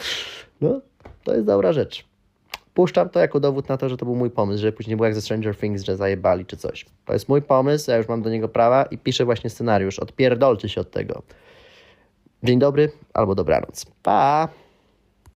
[0.61, 0.81] No,
[1.23, 2.05] to jest dobra rzecz.
[2.73, 5.15] Puszczam to jako dowód na to, że to był mój pomysł, że później było jak
[5.15, 6.85] ze Stranger Things, że zajebali czy coś.
[7.05, 9.99] To jest mój pomysł, ja już mam do niego prawa i piszę właśnie scenariusz.
[9.99, 11.21] Odpierdolcie się od tego.
[12.43, 13.85] Dzień dobry albo dobranoc.
[14.03, 14.62] Pa!